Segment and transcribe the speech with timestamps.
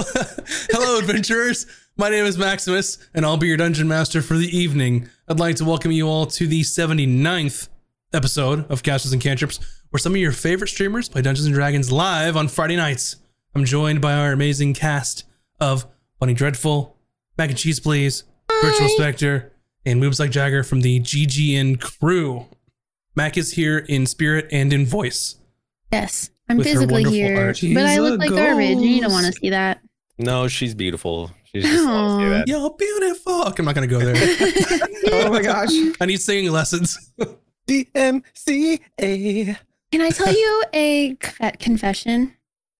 [0.70, 1.66] Hello, adventurers.
[1.96, 5.10] My name is Maximus, and I'll be your dungeon master for the evening.
[5.28, 7.68] I'd like to welcome you all to the 79th
[8.14, 9.60] episode of Castles and Cantrips,
[9.90, 13.16] where some of your favorite streamers play Dungeons and Dragons live on Friday nights.
[13.54, 15.24] I'm joined by our amazing cast
[15.60, 15.86] of
[16.18, 16.96] Bunny Dreadful,
[17.36, 18.24] Mac and Cheese Please,
[18.62, 19.52] Virtual Spectre,
[19.84, 22.46] and Moves Like Jagger from the GGN crew.
[23.14, 25.36] Mac is here in spirit and in voice.
[25.92, 27.60] Yes, I'm physically here, art.
[27.74, 29.82] but I look like garbage, and you don't want to see that.
[30.20, 31.30] No, she's beautiful.
[31.44, 32.18] She's just Aw.
[32.18, 32.44] say.
[32.46, 33.42] You're beautiful.
[33.48, 34.14] Okay, I'm not gonna go there.
[35.12, 35.70] Oh my gosh.
[36.00, 36.96] I need singing lessons.
[37.68, 39.56] DMCA.
[39.90, 41.16] Can I tell you a
[41.58, 42.34] confession?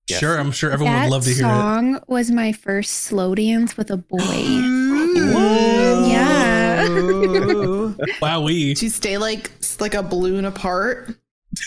[0.09, 0.21] Yes.
[0.21, 1.49] Sure, I'm sure everyone that would love to hear it.
[1.49, 4.19] song was my first slow dance with a boy.
[4.21, 6.07] Whoa.
[6.09, 6.89] Yeah.
[8.21, 8.75] Wow, we.
[8.75, 9.51] Do you stay like
[9.81, 11.15] like a balloon apart?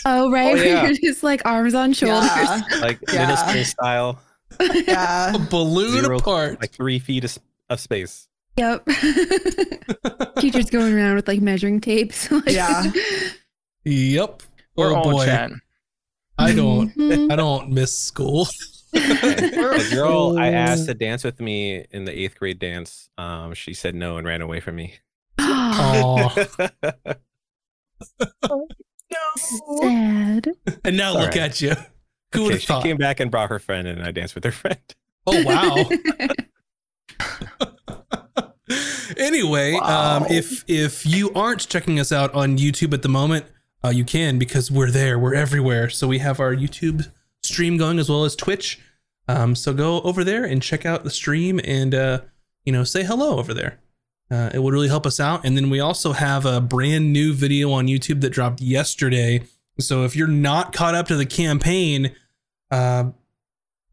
[0.06, 0.84] oh right, Oh, where yeah.
[0.86, 2.30] you're just like arms on shoulders.
[2.32, 2.62] Yeah.
[2.80, 3.26] Like Yeah.
[3.26, 4.18] minister style,
[4.60, 5.34] yeah.
[5.34, 6.60] A balloon Zero- apart.
[6.60, 7.38] like three feet of,
[7.70, 8.28] of space.
[8.56, 8.86] Yep.
[10.38, 12.28] Teachers going around with like measuring tapes.
[12.46, 12.84] Yeah.
[13.84, 14.42] Yep.
[14.76, 15.60] We're oh boy, chatting.
[16.38, 16.94] I don't.
[16.96, 17.32] Mhm.
[17.32, 18.46] I don't miss school.
[18.92, 23.74] The girl I asked to dance with me in the eighth grade dance, um, she
[23.74, 24.94] said no and ran away from me.
[25.38, 26.32] Oh,
[28.48, 28.66] no.
[29.82, 30.48] Sad.
[30.84, 31.38] and now All look right.
[31.38, 31.74] at you.
[32.34, 32.82] Who would Okay, have she thought?
[32.82, 34.78] came back and brought her friend, and I danced with her friend.
[35.26, 35.88] Oh wow.
[39.16, 43.46] anyway, um, if if you aren't checking us out on YouTube at the moment,
[43.84, 45.18] uh, you can because we're there.
[45.18, 45.88] We're everywhere.
[45.90, 47.10] So we have our YouTube
[47.42, 48.80] stream going as well as Twitch.
[49.28, 52.20] Um, so go over there and check out the stream and uh,
[52.64, 53.78] you know say hello over there.
[54.30, 55.44] Uh, it would really help us out.
[55.44, 59.42] And then we also have a brand new video on YouTube that dropped yesterday.
[59.78, 62.14] So if you're not caught up to the campaign,
[62.70, 63.04] uh,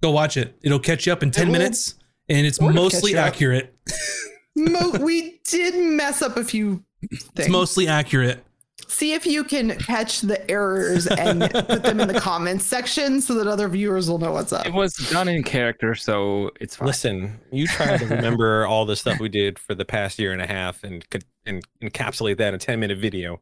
[0.02, 0.58] go watch it.
[0.64, 1.96] It'll catch you up in 10 will minutes
[2.30, 3.28] and it's sort of mostly catch you up.
[3.28, 3.76] accurate.
[4.56, 7.32] Mo- we did mess up a few things.
[7.36, 8.44] It's mostly accurate.
[8.88, 13.36] See if you can catch the errors and put them in the comments section so
[13.36, 14.66] that other viewers will know what's up.
[14.66, 16.88] It was done in character, so it's fine.
[16.88, 20.42] Listen, you try to remember all the stuff we did for the past year and
[20.42, 23.40] a half and could and encapsulate that in a 10 minute video.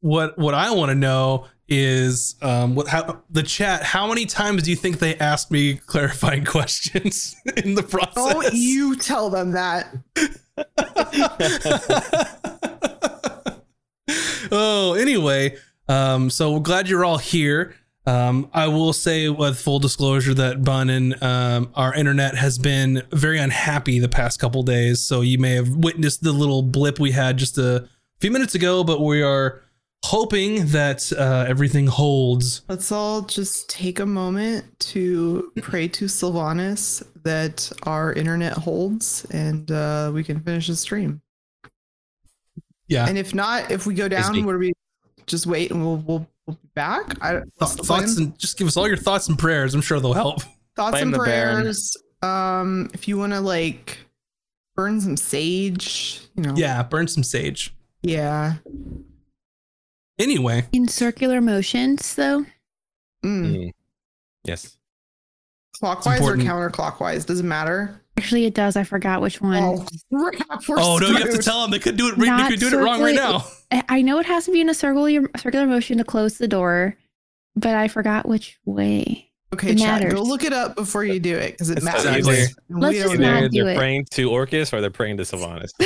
[0.00, 4.62] What what I want to know is um what how the chat how many times
[4.62, 8.14] do you think they asked me clarifying questions in the process?
[8.14, 9.94] Don't you tell them that.
[14.52, 15.56] oh, anyway,
[15.88, 17.74] um, so we're glad you're all here.
[18.06, 23.02] Um, I will say with full disclosure that Bun and um, our internet has been
[23.10, 25.00] very unhappy the past couple days.
[25.00, 27.88] So you may have witnessed the little blip we had just a
[28.20, 29.62] few minutes ago, but we are
[30.04, 32.60] hoping that uh, everything holds.
[32.68, 39.70] Let's all just take a moment to pray to Silvanus that our internet holds and
[39.70, 41.22] uh, we can finish the stream.
[42.86, 43.06] Yeah.
[43.08, 44.44] And if not, if we go down, Busy.
[44.44, 44.72] what do we
[45.24, 47.16] just wait and we'll we'll, we'll be back?
[47.22, 48.04] I, Th- thoughts plan?
[48.18, 49.74] and just give us all your thoughts and prayers.
[49.74, 50.42] I'm sure they'll help.
[50.76, 51.62] thoughts Blame and the Baron.
[51.62, 51.96] prayers.
[52.20, 54.00] Um, if you want to like
[54.76, 56.52] burn some sage, you know.
[56.56, 57.74] Yeah, burn some sage.
[58.02, 58.56] Yeah.
[60.18, 62.44] Anyway, In circular motions, though.
[63.24, 63.56] Mm.
[63.56, 63.70] Mm.
[64.44, 64.76] Yes.
[65.78, 67.26] Clockwise or counterclockwise?
[67.26, 68.00] Doesn't matter.
[68.16, 68.76] Actually, it does.
[68.76, 69.62] I forgot which one.
[69.62, 72.16] Oh, crap, we're oh no, you have to tell them they could do it.
[72.16, 73.44] Right, they could do it wrong right now.
[73.72, 76.46] I I know it has to be in a circular circular motion to close the
[76.46, 76.96] door,
[77.56, 79.23] but I forgot which way.
[79.54, 80.10] Okay, It chat.
[80.10, 82.04] Go look it up before you do it because it It's matters.
[82.04, 82.44] Exactly.
[82.68, 83.36] And Let's we just don't not know.
[83.38, 83.76] Either do they're it.
[83.78, 85.72] praying to Orcus or they're praying to Silvanus.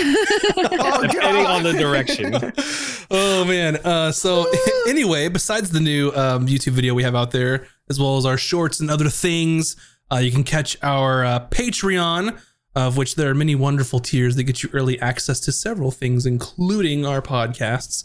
[0.80, 1.56] Oh, Depending God.
[1.56, 2.34] on the direction.
[3.10, 3.76] oh man.
[3.84, 4.46] Uh, so
[4.88, 8.36] anyway, besides the new um, YouTube video we have out there, as well as our
[8.36, 9.76] shorts and other things,
[10.12, 12.38] uh, you can catch our uh, Patreon,
[12.74, 16.26] of which there are many wonderful tiers that get you early access to several things,
[16.26, 18.04] including our podcasts,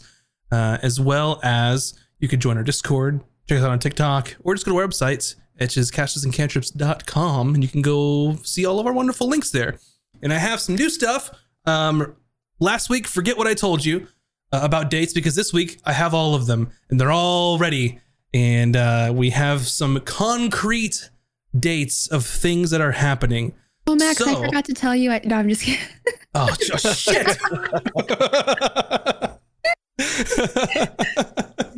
[0.52, 4.54] uh, as well as you could join our Discord, check us out on TikTok, or
[4.54, 8.86] just go to our website, which is castlesandcantrips.com, and you can go see all of
[8.86, 9.78] our wonderful links there.
[10.22, 11.30] And I have some new stuff.
[11.66, 12.16] Um,
[12.60, 14.08] last week, forget what I told you
[14.52, 18.00] uh, about dates because this week I have all of them and they're all ready.
[18.32, 21.10] And uh, we have some concrete
[21.58, 23.54] dates of things that are happening.
[23.86, 25.12] Oh, Max, I forgot to tell you.
[25.12, 25.84] I, no, I'm just kidding.
[26.34, 27.38] Oh, shit.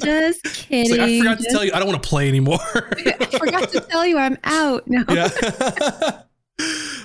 [0.06, 0.90] Just It's kidding.
[0.92, 2.58] like, I forgot to tell you, I don't want to play anymore.
[2.72, 4.86] I forgot to tell you I'm out.
[4.88, 5.04] No.
[5.08, 5.28] yeah.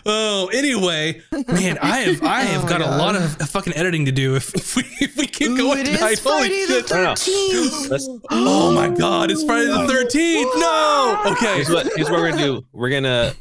[0.05, 3.73] oh, anyway, man, I have I oh have Oh my got a lot of fucking
[3.75, 6.11] editing to do if, if we if we keep Ooh, going it tonight.
[6.13, 6.91] is Holy Friday the shit.
[6.91, 7.13] No, no.
[7.13, 8.21] 13th.
[8.31, 10.59] Oh my god, it's Friday the 13th.
[10.59, 11.21] No.
[11.33, 11.55] Okay.
[11.55, 12.65] Here's what here's what we're gonna do.
[12.71, 13.33] We're gonna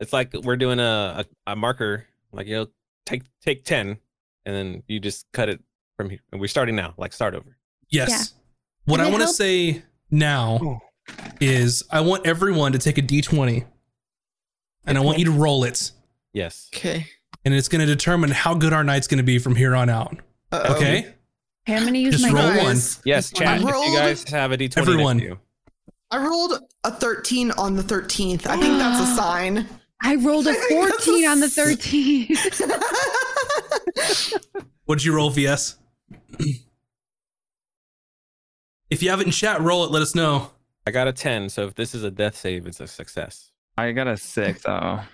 [0.00, 2.66] It's like we're doing a, a, a marker, like you know,
[3.04, 3.98] take take ten,
[4.44, 5.60] and then you just cut it
[5.96, 6.20] from here.
[6.30, 7.56] And we're starting now, like start over.
[7.88, 8.34] Yes.
[8.86, 8.92] Yeah.
[8.92, 10.78] What Does I want to say now oh.
[11.40, 13.64] is I want everyone to take a d20
[14.86, 15.90] and I want you to roll it.
[16.32, 16.70] Yes.
[16.74, 17.06] Okay.
[17.44, 19.88] And it's going to determine how good our night's going to be from here on
[19.88, 20.16] out.
[20.52, 20.76] Uh-oh.
[20.76, 21.12] Okay?
[21.68, 22.62] Okay, I'm gonna use Just my roll die.
[22.62, 22.76] one.
[23.04, 23.60] Yes, I chat.
[23.60, 25.18] If you guys have a d twenty, Everyone.
[25.18, 25.40] You.
[26.12, 28.46] I rolled a 13 on the 13th.
[28.46, 29.66] I think that's a sign.
[30.02, 32.62] I rolled a 14 on the 13th.
[34.84, 35.76] What'd you roll, VS?
[38.90, 39.90] if you have it in chat, roll it.
[39.90, 40.50] Let us know.
[40.86, 43.50] I got a ten, so if this is a death save, it's a success.
[43.76, 44.62] I got a six.
[44.66, 45.04] Oh,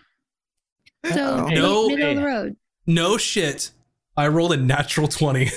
[1.07, 1.47] So Uh-oh.
[1.49, 1.89] No.
[1.89, 2.57] middle of the road.
[2.87, 3.71] No shit.
[4.17, 5.51] I rolled a natural 20.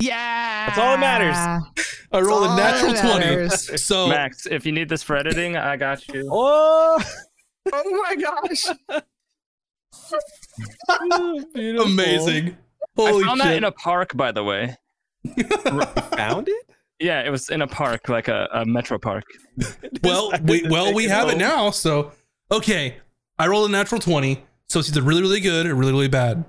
[0.00, 0.66] Yeah.
[0.66, 1.74] That's all that matters.
[2.12, 3.48] I rolled a natural 20.
[3.78, 6.28] So, Max, if you need this for editing, I got you.
[6.32, 7.02] Oh,
[7.72, 8.66] Oh my gosh.
[11.58, 12.56] amazing.
[12.96, 13.22] Holy shit.
[13.22, 13.44] I found shit.
[13.44, 14.76] that in a park, by the way.
[16.16, 16.67] Found it?
[17.00, 19.24] Yeah, it was in a park, like a, a metro park.
[20.02, 21.70] well, we well we have it now.
[21.70, 22.12] So
[22.50, 22.96] okay,
[23.38, 26.44] I rolled a natural twenty, so it's either really really good or really really bad.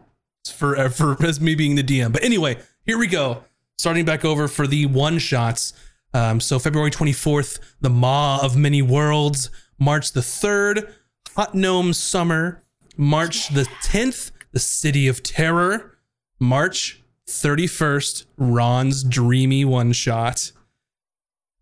[0.53, 2.11] For uh, for as me being the DM.
[2.11, 3.43] But anyway, here we go.
[3.77, 5.73] Starting back over for the one shots.
[6.13, 9.51] Um, so February twenty fourth, the Maw of Many Worlds.
[9.77, 10.93] March the third,
[11.35, 12.63] Hot Gnome Summer.
[12.97, 15.97] March the tenth, the City of Terror.
[16.39, 20.51] March thirty first, Ron's Dreamy One Shot.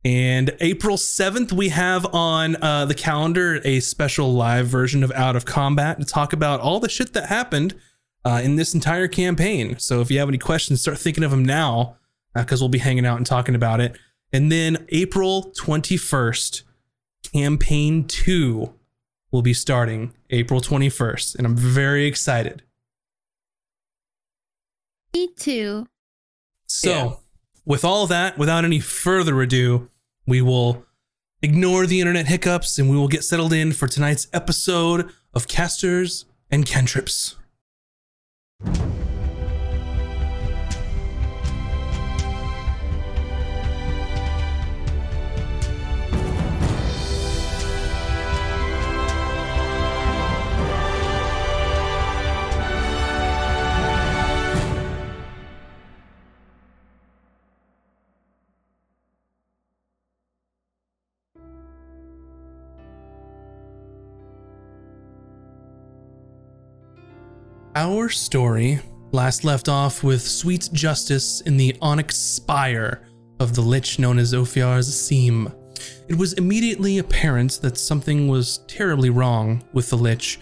[0.05, 5.35] And April 7th, we have on uh, the calendar a special live version of Out
[5.35, 7.75] of Combat to talk about all the shit that happened
[8.23, 9.77] uh, in this entire campaign.
[9.79, 11.97] So if you have any questions, start thinking of them now
[12.33, 13.97] because we'll be hanging out and talking about it.
[14.31, 16.63] And then April 21st,
[17.33, 18.73] campaign two
[19.31, 21.35] will be starting April 21st.
[21.35, 22.63] And I'm very excited.
[25.17, 25.87] Me too.
[26.67, 27.13] So, Yeah.
[27.65, 29.89] with all that, without any further ado,
[30.27, 30.85] we will
[31.41, 36.25] ignore the internet hiccups and we will get settled in for tonight's episode of Castles
[36.51, 37.35] and Cantrips.
[67.79, 68.79] Our story
[69.11, 73.07] last left off with sweet justice in the onyx spire
[73.39, 75.53] of the lich known as Ophiar's Seam.
[76.07, 80.39] It was immediately apparent that something was terribly wrong with the lich.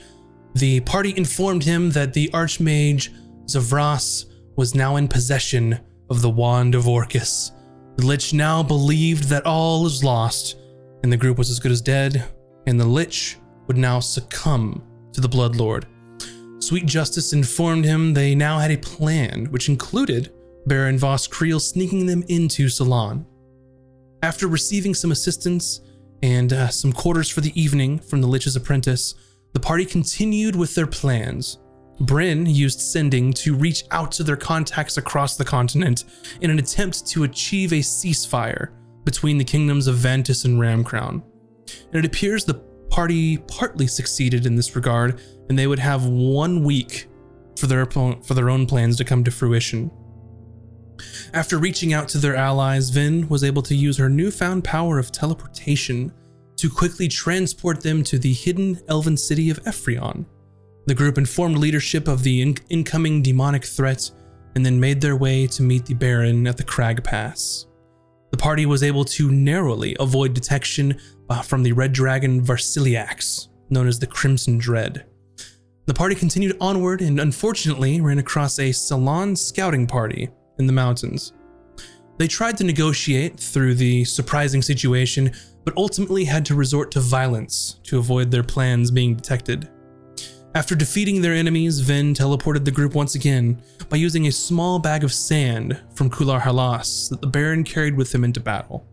[0.53, 3.09] The party informed him that the archmage
[3.47, 5.77] Zavras was now in possession
[6.09, 7.51] of the Wand of Orcus.
[7.97, 10.55] The lich now believed that all is lost,
[11.03, 12.23] and the group was as good as dead,
[12.65, 13.35] and the lich
[13.67, 14.81] would now succumb
[15.11, 15.83] to the Bloodlord.
[16.65, 20.33] Sweet Justice informed him they now had a plan, which included
[20.65, 23.23] Baron Voss Creel sneaking them into Salon.
[24.23, 25.81] After receiving some assistance
[26.23, 29.13] and uh, some quarters for the evening from the Lich's apprentice,
[29.53, 31.59] the party continued with their plans.
[31.99, 36.05] Bryn used sending to reach out to their contacts across the continent
[36.41, 38.69] in an attempt to achieve a ceasefire
[39.03, 41.21] between the kingdoms of Vantis and Ramcrown.
[41.91, 42.55] And it appears the
[42.95, 47.09] party partly succeeded in this regard, and they would have one week
[47.57, 49.91] for their for their own plans to come to fruition.
[51.33, 55.11] After reaching out to their allies, Vin was able to use her newfound power of
[55.11, 56.13] teleportation
[56.55, 60.25] to quickly transport them to the hidden elven city of Ephrion.
[60.85, 64.09] The group informed leadership of the in- incoming demonic threat
[64.55, 67.65] and then made their way to meet the Baron at the Crag Pass.
[68.31, 70.97] The party was able to narrowly avoid detection
[71.29, 75.05] uh, from the Red Dragon Varsiliax, known as the Crimson Dread.
[75.85, 81.33] The party continued onward and unfortunately ran across a Salon scouting party in the mountains.
[82.17, 85.31] They tried to negotiate through the surprising situation,
[85.63, 89.69] but ultimately had to resort to violence to avoid their plans being detected.
[90.55, 95.03] After defeating their enemies, Ven teleported the group once again by using a small bag
[95.03, 98.87] of sand from Kular Halas that the Baron carried with him into battle.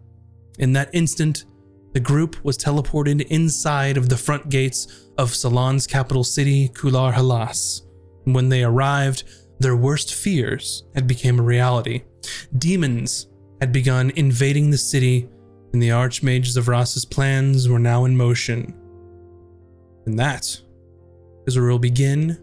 [0.58, 1.44] In that instant,
[1.92, 7.82] the group was teleported inside of the front gates of Salon's capital city, Kular Halas.
[8.24, 9.24] When they arrived,
[9.58, 12.02] their worst fears had become a reality.
[12.56, 13.26] Demons
[13.60, 15.28] had begun invading the city,
[15.72, 18.74] and the Archmage Zavras's plans were now in motion.
[20.06, 20.60] And that
[21.46, 22.42] is where we'll begin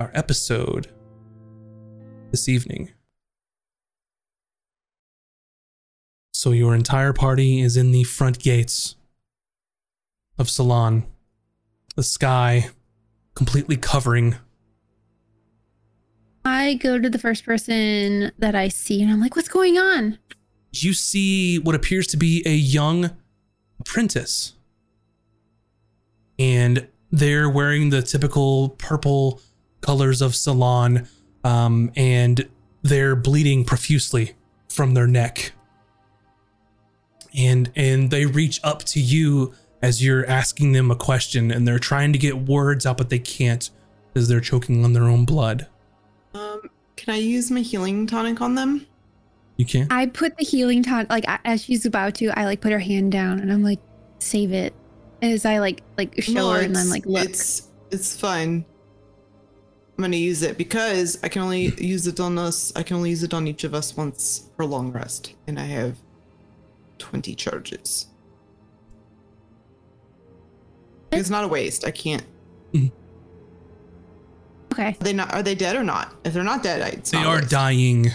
[0.00, 0.92] our episode
[2.30, 2.90] this evening.
[6.38, 8.94] So, your entire party is in the front gates
[10.38, 11.04] of Salon,
[11.96, 12.70] the sky
[13.34, 14.36] completely covering.
[16.44, 20.20] I go to the first person that I see and I'm like, what's going on?
[20.70, 23.10] You see what appears to be a young
[23.80, 24.54] apprentice.
[26.38, 29.40] And they're wearing the typical purple
[29.80, 31.08] colors of Salon,
[31.42, 32.48] um, and
[32.82, 34.36] they're bleeding profusely
[34.68, 35.52] from their neck.
[37.36, 41.78] And and they reach up to you as you're asking them a question, and they're
[41.78, 43.70] trying to get words out, but they can't
[44.12, 45.66] because they're choking on their own blood.
[46.34, 46.62] Um,
[46.96, 48.86] can I use my healing tonic on them?
[49.56, 49.92] You can't.
[49.92, 53.12] I put the healing tonic like as she's about to, I like put her hand
[53.12, 53.80] down and I'm like,
[54.18, 54.74] save it.
[55.20, 57.28] As I like like show No, her and I'm like, look.
[57.28, 58.64] It's it's fine.
[59.96, 62.72] I'm gonna use it because I can only use it on us.
[62.76, 65.64] I can only use it on each of us once for long rest, and I
[65.64, 65.96] have
[66.98, 68.06] twenty charges.
[71.12, 71.86] It's not a waste.
[71.86, 72.24] I can't.
[74.70, 74.88] Okay.
[74.90, 75.32] Are they not?
[75.32, 76.14] Are they dead or not?
[76.24, 77.50] If they're not dead, I, it's They not a are waste.
[77.50, 78.10] dying.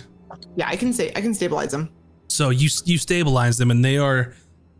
[0.56, 1.90] Yeah, I can say I can stabilize them.
[2.30, 4.34] So you you stabilize them, and they are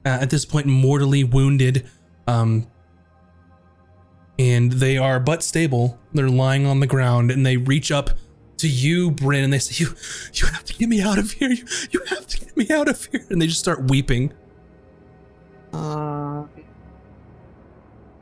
[0.06, 1.90] uh, at this point mortally wounded,
[2.28, 2.68] um,
[4.40, 6.00] and they are but stable.
[6.14, 8.12] They're lying on the ground, and they reach up
[8.64, 9.96] to you, Bryn, and they say, "You
[10.34, 11.50] you have to get me out of here.
[11.52, 14.34] You you have to get me out of here." And they just start weeping.
[15.74, 16.48] Uh, I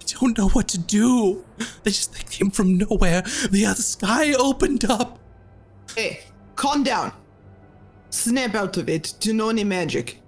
[0.07, 1.45] don't know what to do.
[1.83, 3.23] They just they came from nowhere.
[3.49, 5.19] The other sky opened up.
[5.95, 6.21] hey,
[6.55, 7.11] calm down.
[8.09, 9.13] Snap out of it.
[9.19, 10.21] Do know any magic?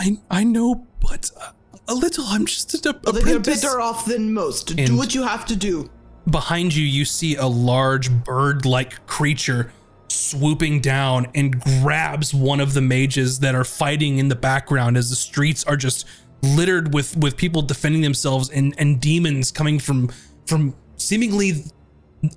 [0.00, 1.52] I I know, but uh,
[1.88, 2.24] a little.
[2.26, 4.70] I'm just an then you're better off than most.
[4.70, 5.90] And- do what you have to do.
[6.30, 9.72] Behind you, you see a large bird like creature
[10.08, 15.10] swooping down and grabs one of the mages that are fighting in the background as
[15.10, 16.06] the streets are just
[16.42, 20.10] littered with, with people defending themselves and, and demons coming from
[20.46, 21.64] from seemingly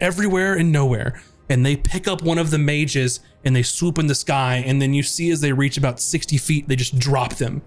[0.02, 1.22] everywhere and nowhere.
[1.50, 4.64] And they pick up one of the mages and they swoop in the sky.
[4.66, 7.62] And then you see as they reach about 60 feet, they just drop them.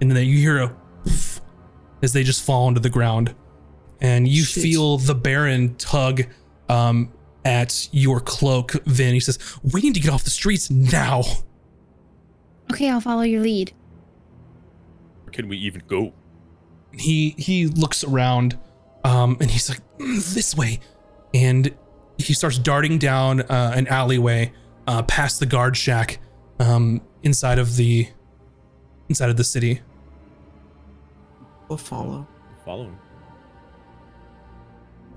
[0.00, 0.76] And then you hear a
[2.02, 3.34] as they just fall into the ground
[4.04, 4.62] and you Shit.
[4.62, 6.24] feel the Baron tug
[6.68, 7.10] um,
[7.42, 8.72] at your cloak.
[8.84, 9.38] Vin, he says,
[9.72, 11.22] "We need to get off the streets now."
[12.70, 13.72] Okay, I'll follow your lead.
[15.32, 16.12] Can we even go?
[16.92, 18.58] He he looks around,
[19.04, 20.80] um, and he's like, "Mm, "This way,"
[21.32, 21.74] and
[22.18, 24.52] he starts darting down uh, an alleyway
[24.86, 26.18] uh, past the guard shack
[26.60, 28.06] um, inside of the
[29.08, 29.80] inside of the city.
[31.68, 32.28] We'll follow.
[32.66, 32.98] Following.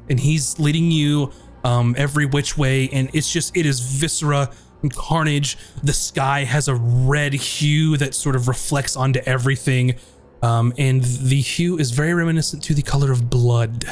[0.10, 1.32] And he's leading you
[1.64, 4.50] um, every which way, and it's just it is viscera
[4.82, 5.58] and carnage.
[5.84, 9.96] The sky has a red hue that sort of reflects onto everything,
[10.42, 13.86] um, and the hue is very reminiscent to the color of blood.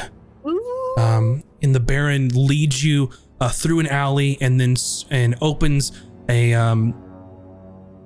[0.98, 5.92] Um, and the Baron leads you uh, through an alley and then s- and opens
[6.30, 6.94] a um,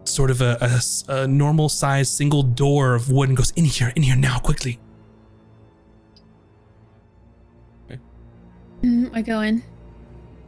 [0.05, 4.17] sort of a normal sized single door of wood and goes in here, in here
[4.17, 4.81] now, quickly.
[8.83, 9.63] Mm, I go in.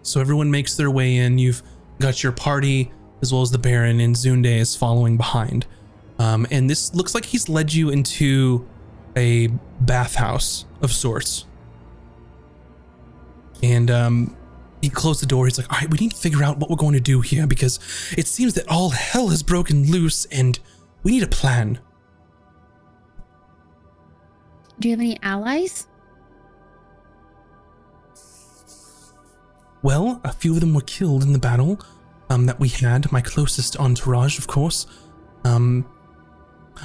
[0.02, 1.38] So everyone makes their way in.
[1.38, 1.62] You've
[2.00, 5.66] got your party as well as the Baron, and Zunde is following behind.
[6.18, 8.68] Um, and this looks like he's led you into
[9.16, 9.48] a
[9.80, 11.46] bathhouse of sorts.
[13.62, 14.36] And um,
[14.80, 15.46] he closed the door.
[15.46, 17.46] He's like, "All right, we need to figure out what we're going to do here
[17.46, 17.78] because
[18.16, 20.58] it seems that all hell has broken loose, and
[21.04, 21.78] we need a plan."
[24.80, 25.86] Do you have any allies?
[29.82, 31.80] Well, a few of them were killed in the battle
[32.30, 33.10] um, that we had.
[33.10, 34.86] My closest entourage, of course.
[35.44, 35.84] Um,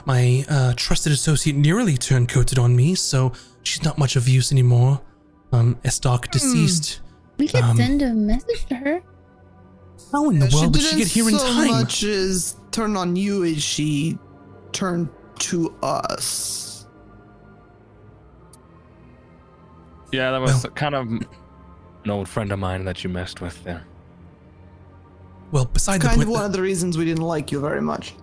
[0.05, 3.31] my uh, trusted associate nearly turned coated on me, so
[3.63, 5.01] she's not much of use anymore.
[5.51, 7.01] Um, Estok deceased.
[7.37, 9.01] We could Um, send a message to her.
[10.11, 11.67] How in the world did she get here in so time?
[11.67, 14.17] much as turn on you as she
[14.71, 16.85] turned to us.
[20.11, 21.07] Yeah, that was Well- kind of
[22.07, 23.83] an old friend of mine that you messed with there.
[25.51, 26.37] Well, beside the Kind of point.
[26.37, 28.13] one of the reasons we didn't like you very much.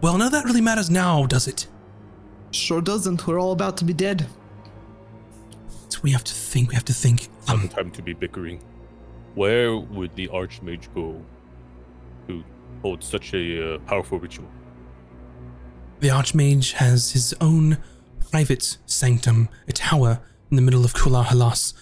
[0.00, 1.66] well, none of that really matters now, does it?
[2.52, 3.26] Sure doesn't.
[3.26, 4.26] We're all about to be dead.
[5.88, 6.68] So we have to think.
[6.68, 7.28] We have to think.
[7.48, 8.60] Um, Some time to be bickering.
[9.34, 11.20] Where would the Archmage go
[12.28, 12.44] to
[12.82, 14.48] hold such a uh, powerful ritual?
[15.98, 17.78] The Archmage has his own
[18.30, 20.20] private sanctum, a tower
[20.50, 21.74] in the middle of Kular Halas.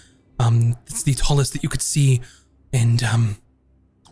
[0.42, 2.20] Um, it's the tallest that you could see.
[2.72, 3.36] And, um,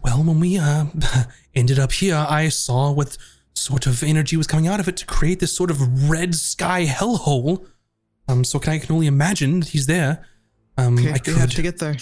[0.02, 0.86] well, when we uh,
[1.54, 3.16] ended up here, I saw what
[3.54, 6.84] sort of energy was coming out of it to create this sort of red sky
[6.86, 7.66] hellhole.
[8.28, 10.26] Um, so can I can only imagine that he's there.
[10.78, 11.96] Um, Okay, I we have could to get there.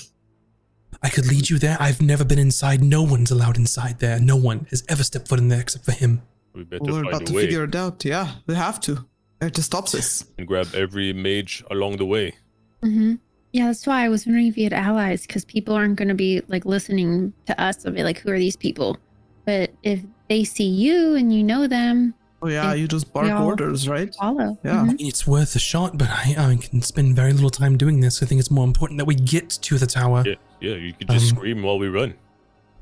[1.03, 1.77] I could lead you there.
[1.81, 2.83] I've never been inside.
[2.83, 4.19] No one's allowed inside there.
[4.19, 6.23] No one has ever stepped foot in there except for him.
[6.55, 8.05] We better We're find about a to way figure it out.
[8.05, 8.95] Yeah, we have to.
[9.41, 10.25] We have to stop this.
[10.37, 12.35] and grab every mage along the way.
[12.83, 13.15] Mm-hmm.
[13.53, 16.15] Yeah, that's why I was wondering if you had allies, because people aren't going to
[16.15, 17.77] be like listening to us.
[17.79, 18.99] They'll be like, "Who are these people?"
[19.47, 23.89] But if they see you and you know them, Oh yeah, you just bark orders,
[23.89, 24.15] right?
[24.15, 24.59] follow.
[24.63, 24.87] Yeah.
[24.87, 24.97] Mhm.
[25.01, 28.23] It's worth a shot, but I, I can spend very little time doing this.
[28.23, 30.23] I think it's more important that we get to the tower.
[30.27, 30.75] Yeah, yeah.
[30.75, 32.15] You could just Um, scream while we run.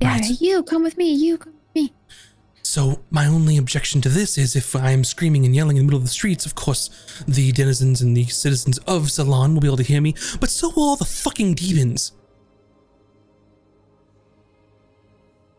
[0.00, 0.40] Yeah, Right.
[0.40, 1.12] you come with me.
[1.12, 1.92] You come with me.
[2.66, 5.84] So my only objection to this is if I am screaming and yelling in the
[5.84, 6.90] middle of the streets, of course,
[7.28, 10.70] the denizens and the citizens of Ceylon will be able to hear me, but so
[10.70, 12.10] will all the fucking demons.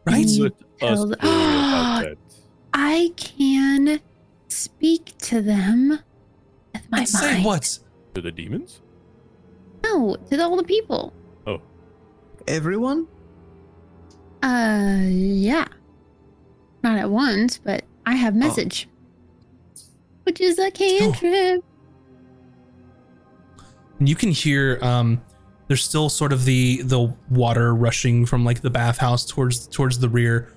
[0.05, 0.27] Right?
[0.27, 2.17] Let us tell worry the- about that.
[2.73, 4.01] I can
[4.49, 5.99] speak to them
[6.73, 7.45] with my And say mind.
[7.45, 7.79] what?
[8.15, 8.81] To the demons?
[9.83, 11.13] No, to the, all the people.
[11.47, 11.61] Oh.
[12.47, 13.07] Everyone?
[14.43, 15.65] Uh, yeah.
[16.83, 18.37] Not at once, but I have Oh.
[18.37, 18.87] message,
[20.23, 21.63] which is a cantrip.
[23.99, 25.21] And you can hear um
[25.67, 30.07] there's still sort of the the water rushing from like the bathhouse towards towards the
[30.09, 30.49] rear.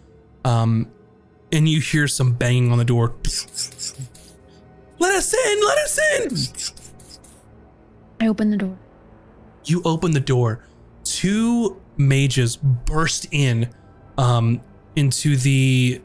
[0.44, 0.88] Um
[1.52, 3.14] and you hear some banging on the door.
[4.98, 5.98] Let us in, let us
[6.68, 6.74] in.
[8.20, 8.76] I open the door.
[9.64, 10.62] You open the door.
[11.04, 13.68] Two mages burst in
[14.18, 14.60] um
[14.96, 16.02] into the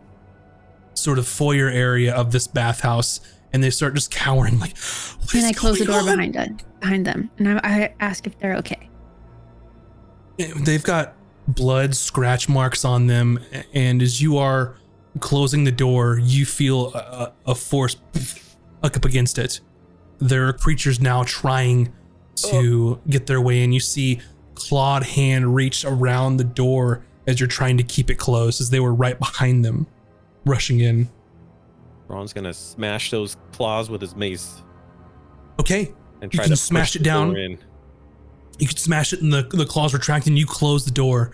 [0.96, 3.20] sort of foyer area of this bathhouse
[3.54, 6.34] and they start just cowering like what and is I close the door on?" behind
[6.34, 8.90] them, behind them, and I, I ask if they're okay.
[10.40, 11.16] Eh, they've got
[11.48, 13.40] blood scratch marks on them
[13.74, 14.75] and as you are
[15.20, 17.98] closing the door you feel a, a force
[18.84, 19.62] up against it
[20.20, 21.94] there are creatures now trying
[22.36, 23.10] to oh.
[23.10, 24.20] get their way in you see
[24.55, 28.79] clawed hand reach around the door as you're trying to keep it closed as they
[28.79, 29.86] were right behind them
[30.46, 31.10] rushing in
[32.08, 34.62] Ron's gonna smash those claws with his mace
[35.60, 37.36] okay and You try can to smash it down.
[37.36, 37.58] In.
[38.60, 41.31] you can smash it and the, the claws retract and you close the door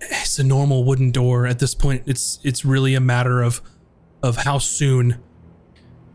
[0.00, 3.60] it's a normal wooden door at this point it's it's really a matter of
[4.22, 5.16] of how soon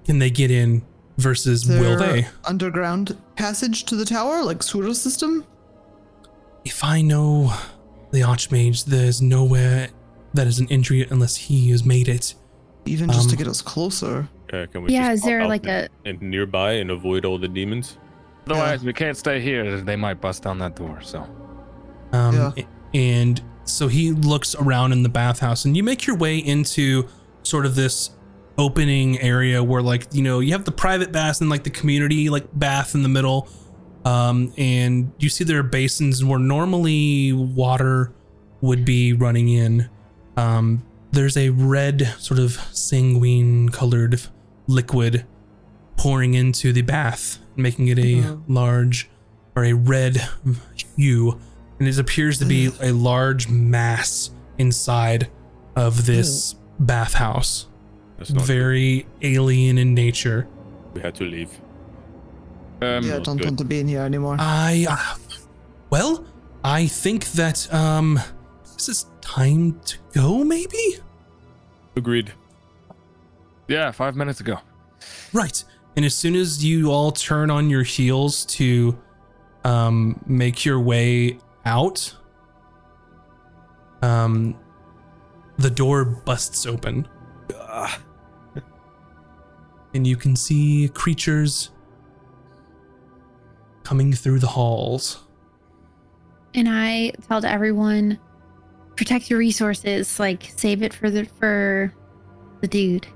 [0.06, 0.84] can they get in
[1.18, 5.46] versus Is will they underground passage to the tower, like sewer system?
[6.66, 7.52] if i know
[8.12, 9.90] the archmage there's nowhere
[10.34, 12.36] that is an entry unless he has made it
[12.86, 14.28] Even just to Um, get us closer.
[14.52, 15.88] Uh, can we Yeah, just is there like a?
[16.04, 17.98] and nearby and avoid all the demons?
[18.50, 19.80] Otherwise, we can't stay here.
[19.82, 21.00] They might bust down that door.
[21.02, 21.20] So
[22.14, 22.64] um Yeah.
[22.94, 27.08] and so he looks around in the bathhouse and you make your way into
[27.44, 28.10] sort of this
[28.58, 32.30] opening area where like you know you have the private baths and like the community
[32.30, 33.48] like bath in the middle
[34.06, 38.12] um and you see there are basins where normally water
[38.62, 39.90] would be running in
[40.42, 44.22] um there's a red sort of sanguine colored
[44.68, 45.26] liquid
[45.98, 47.24] pouring into the bath
[47.56, 48.42] making it a Mhm.
[48.48, 49.10] large
[49.56, 50.14] or a red
[50.96, 51.38] hue
[51.80, 55.30] and it appears to be a large mass inside
[55.76, 57.68] of this bathhouse
[58.18, 60.48] That's not very alien in nature.
[60.94, 61.50] We had to leave.
[62.82, 63.46] um, yeah, I don't good.
[63.46, 64.36] want to be in here anymore.
[64.40, 65.16] I, uh,
[65.90, 66.24] well,
[66.64, 68.20] I think that um,
[68.76, 70.44] this is time to go.
[70.44, 70.98] Maybe
[71.96, 72.34] Agreed.
[73.70, 74.58] yeah, five minutes ago.
[75.34, 75.64] right.
[75.96, 78.98] And as soon as you all turn on your heels to
[79.64, 82.14] um, make your way out,
[84.02, 84.58] um,
[85.58, 87.08] the door busts open.
[89.94, 91.72] And you can see creatures
[93.84, 95.24] coming through the halls.
[96.54, 98.18] And I tell to everyone,
[98.96, 100.20] protect your resources.
[100.20, 101.94] Like save it for the for
[102.62, 103.08] the dude.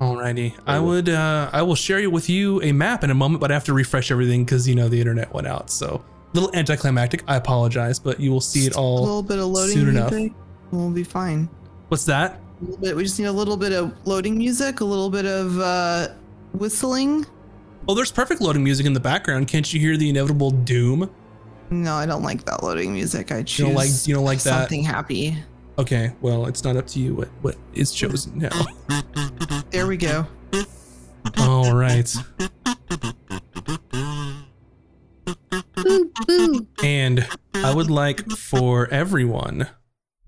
[0.00, 3.40] Alrighty, I would uh, I will share you with you a map in a moment,
[3.40, 5.70] but I have to refresh everything because you know the internet went out.
[5.70, 7.22] So a little anticlimactic.
[7.28, 8.98] I apologize, but you will see it all.
[8.98, 10.10] a little bit of loading soon enough.
[10.10, 10.32] music.
[10.72, 11.48] We'll be fine.
[11.88, 12.40] What's that?
[12.60, 12.96] A little bit.
[12.96, 16.08] We just need a little bit of loading music, a little bit of uh,
[16.52, 17.24] whistling.
[17.86, 19.46] Oh, there's perfect loading music in the background.
[19.46, 21.10] Can't you hear the inevitable doom?
[21.82, 23.32] No, I don't like that loading music.
[23.32, 24.60] I choose You don't like you don't like that.
[24.60, 25.36] something happy.
[25.78, 28.50] Okay, well, it's not up to you what what is chosen now.
[29.70, 30.26] There we go.
[31.38, 32.14] All right.
[35.74, 36.66] boo, boo.
[36.82, 39.68] And I would like for everyone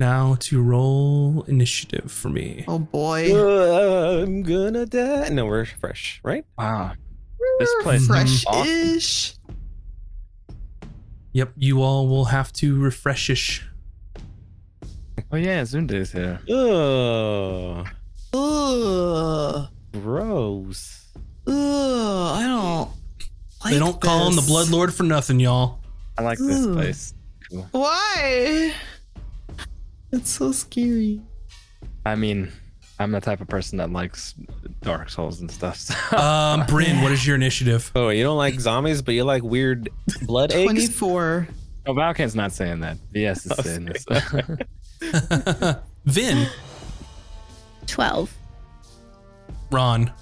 [0.01, 2.65] now to roll initiative for me.
[2.67, 3.31] Oh boy.
[3.33, 5.29] Uh, I'm gonna die.
[5.29, 6.45] No, we're fresh, right?
[6.59, 6.93] Wow.
[7.59, 9.35] This place is fresh-ish.
[11.37, 13.63] Yep, you all will have to refreshish.
[15.31, 16.41] Oh yeah, Zunda is here.
[16.49, 17.87] Ugh,
[18.33, 19.69] Ugh.
[19.93, 21.09] gross.
[21.47, 21.53] Ugh.
[21.53, 22.89] I don't.
[23.63, 24.41] Like they don't call him the.
[24.41, 25.81] Blood Lord for nothing, y'all.
[26.17, 27.13] I like this place.
[27.51, 27.69] Cool.
[27.73, 28.73] Why?
[30.13, 31.21] It's so scary.
[32.07, 32.51] I mean,
[32.99, 34.35] I'm the type of person that likes
[34.81, 35.77] Dark Souls and stuff.
[35.77, 36.17] So.
[36.17, 37.91] Um, Bryn, what is your initiative?
[37.95, 39.91] Oh, you don't like zombies, but you like weird
[40.23, 40.65] blood eggs.
[40.65, 41.49] Twenty-four.
[41.87, 42.97] Oh, Valken's not saying that.
[43.13, 44.05] VS is Oh, saying this.
[46.07, 46.47] Vin,
[47.87, 48.35] 12.
[49.71, 50.13] Ron,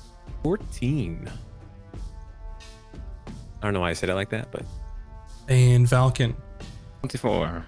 [0.43, 1.31] Fourteen.
[3.27, 4.63] I don't know why I said it like that, but
[5.49, 6.35] and Valken.
[7.03, 7.65] 24.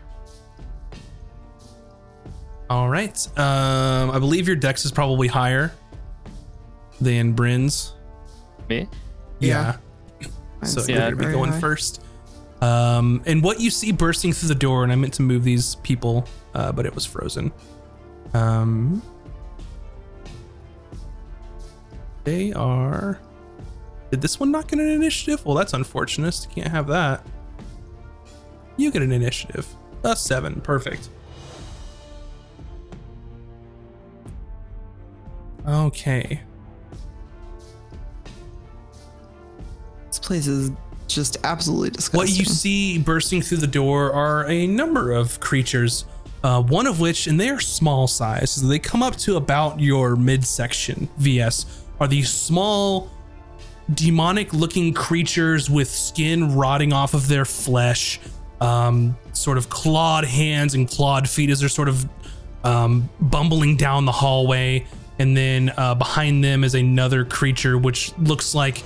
[2.68, 3.16] All right.
[3.38, 5.72] Um, I believe your dex is probably higher
[7.00, 7.92] than Bryn's.
[8.68, 8.88] Me?
[9.38, 9.76] Yeah.
[10.60, 11.60] Mine's So not you're gonna be going high.
[11.60, 12.02] first.
[12.60, 15.74] Um, and what you see bursting through the door, and I meant to move these
[15.76, 17.52] people, uh, but it was frozen.
[18.34, 19.02] Um,
[22.24, 23.20] they are.
[24.10, 25.44] Did this one not get an initiative?
[25.44, 26.46] Well, that's unfortunate.
[26.54, 27.24] Can't have that.
[28.76, 29.66] You get an initiative.
[30.04, 30.60] A seven.
[30.60, 31.08] Perfect.
[35.66, 36.40] Okay.
[40.06, 40.70] This place is
[41.08, 42.18] just absolutely disgusting.
[42.18, 46.04] What you see bursting through the door are a number of creatures,
[46.42, 49.80] uh, one of which, and they are small size, so they come up to about
[49.80, 51.08] your midsection.
[51.18, 53.10] VS are these small,
[53.94, 58.20] demonic looking creatures with skin rotting off of their flesh,
[58.60, 62.08] um, sort of clawed hands and clawed feet as they're sort of
[62.64, 64.86] um, bumbling down the hallway.
[65.18, 68.82] And then uh, behind them is another creature, which looks like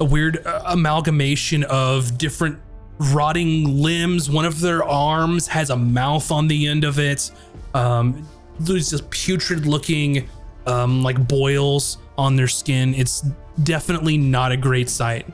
[0.00, 2.58] a weird uh, amalgamation of different
[2.98, 4.28] rotting limbs.
[4.28, 7.30] One of their arms has a mouth on the end of it.
[7.74, 8.26] Um,
[8.58, 10.28] there's just putrid looking,
[10.66, 12.94] um, like boils on their skin.
[12.94, 13.24] It's
[13.62, 15.26] definitely not a great sight.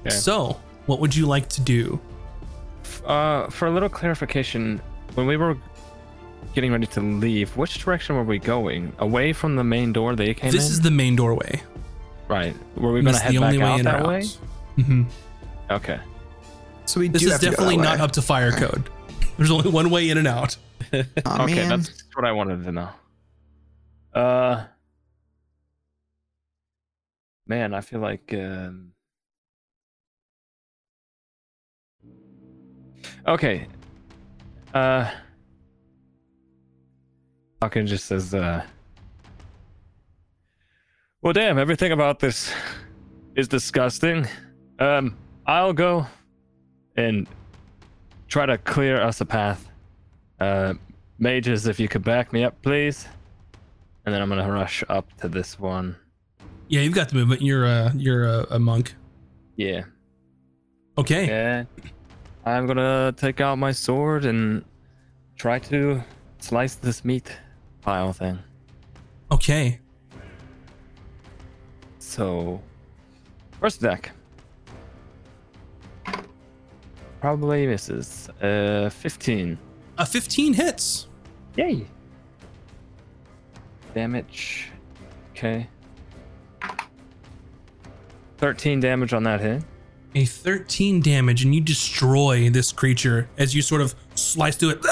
[0.00, 0.14] Okay.
[0.14, 2.00] So, what would you like to do?
[3.04, 4.80] Uh, for a little clarification,
[5.14, 5.56] when we were
[6.54, 8.92] getting ready to leave, which direction were we going?
[8.98, 10.72] Away from the main door they came this in?
[10.72, 11.60] is the main doorway.
[12.28, 12.54] right.
[12.76, 14.08] Were we And going to head the back only way out in or that out.
[14.08, 14.24] way?
[14.82, 15.02] hmm
[15.70, 15.98] Okay.
[16.86, 18.04] So we This do is have to go definitely that not way.
[18.04, 18.88] up to fire code.
[19.36, 20.56] There's only one way in and out.
[20.92, 21.68] Aw, okay, man.
[21.68, 22.88] that's what I wanted to know.
[24.14, 24.64] Uh,
[27.46, 28.92] man, I feel like um.
[33.26, 33.66] Okay.
[34.72, 35.10] Uh.
[37.60, 38.64] Falcon just says, uh.
[41.22, 42.52] Well, damn, everything about this
[43.34, 44.26] is disgusting.
[44.78, 45.16] Um,
[45.46, 46.06] I'll go
[46.96, 47.26] and
[48.28, 49.68] try to clear us a path.
[50.38, 50.74] Uh,
[51.18, 53.08] mages, if you could back me up, please.
[54.04, 55.96] And then I'm gonna rush up to this one.
[56.68, 57.42] Yeah, you've got the movement.
[57.42, 58.94] You're a you're a, a monk.
[59.56, 59.84] Yeah.
[60.98, 61.26] Okay.
[61.26, 61.64] Yeah.
[62.44, 64.64] I'm gonna take out my sword and
[65.36, 66.02] try to
[66.38, 67.36] slice this meat
[67.86, 68.36] pile thing.
[69.30, 69.78] Okay.
[72.00, 72.60] So,
[73.60, 74.10] first deck.
[77.20, 78.28] Probably misses.
[78.42, 79.56] Uh, 15.
[79.98, 81.06] A 15 hits.
[81.56, 81.86] Yay.
[83.94, 84.72] Damage.
[85.30, 85.68] Okay.
[88.38, 89.62] 13 damage on that hit.
[90.16, 94.84] A 13 damage, and you destroy this creature as you sort of slice through it,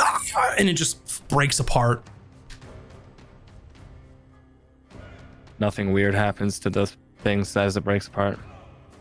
[0.59, 2.04] and it just breaks apart.
[5.58, 8.38] Nothing weird happens to those things as it breaks apart.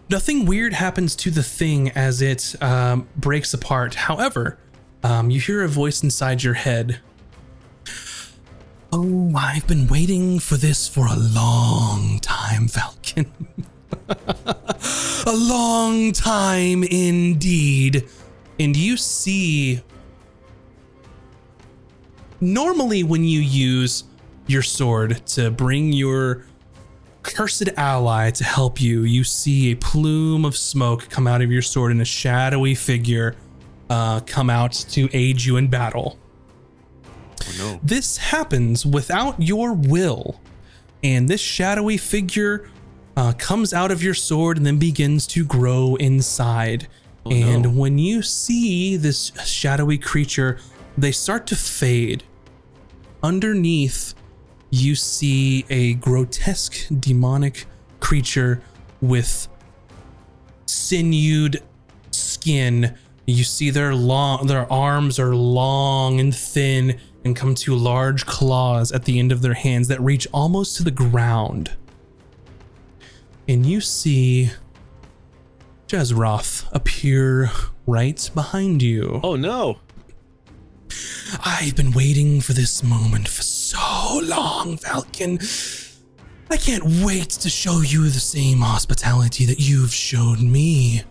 [0.09, 3.95] Nothing weird happens to the thing as it um, breaks apart.
[3.95, 4.57] However,
[5.03, 6.99] um, you hear a voice inside your head.
[8.91, 13.31] Oh, I've been waiting for this for a long time, Falcon.
[14.07, 18.07] a long time indeed.
[18.59, 19.81] And you see.
[22.39, 24.03] Normally, when you use
[24.47, 26.45] your sword to bring your
[27.23, 31.61] cursed ally to help you, you see a plume of smoke come out of your
[31.61, 33.35] sword and a shadowy figure
[33.89, 36.17] uh, come out to aid you in battle.
[37.41, 37.79] Oh no.
[37.83, 40.39] This happens without your will,
[41.03, 42.69] and this shadowy figure
[43.15, 46.87] uh, comes out of your sword and then begins to grow inside.
[47.25, 47.69] Oh, and no.
[47.69, 50.59] when you see this shadowy creature,
[50.97, 52.23] they start to fade.
[53.21, 54.12] Underneath,
[54.73, 57.67] you see a grotesque demonic
[57.99, 58.59] creature
[59.01, 59.47] with
[60.65, 61.61] sinewed
[62.09, 62.97] skin.
[63.27, 68.91] You see their long their arms are long and thin and come to large claws
[68.91, 71.73] at the end of their hands that reach almost to the ground.
[73.47, 74.49] And you see
[75.87, 77.51] Jezroth appear
[77.85, 79.19] right behind you.
[79.23, 79.77] Oh no.
[81.43, 85.39] I've been waiting for this moment for so long, Falcon.
[86.49, 91.03] I can't wait to show you the same hospitality that you've showed me.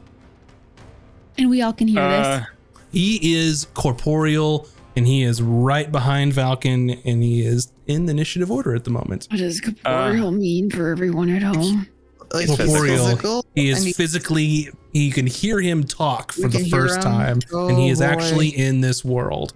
[1.38, 2.46] And we all can hear Uh, this.
[2.92, 8.50] He is corporeal and he is right behind Falcon and he is in the initiative
[8.50, 9.26] order at the moment.
[9.30, 11.88] What does corporeal mean for everyone at home?
[12.34, 13.06] Like Corporeal.
[13.06, 17.02] physical, He is and he- physically, you can hear him talk for the first him?
[17.02, 18.04] time and he Oh, is boy.
[18.04, 19.52] actually in this world.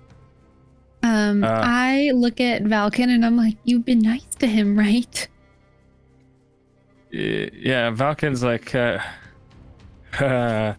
[1.06, 1.60] Um, Uh.
[1.64, 5.28] I look at Valken and I'm like, you've been nice to him, right?
[7.12, 8.98] yeah, Valken's like, uh,
[10.20, 10.74] uh,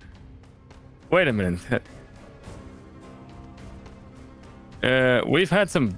[1.10, 1.82] wait a minute.
[4.84, 5.98] Uh, we've had some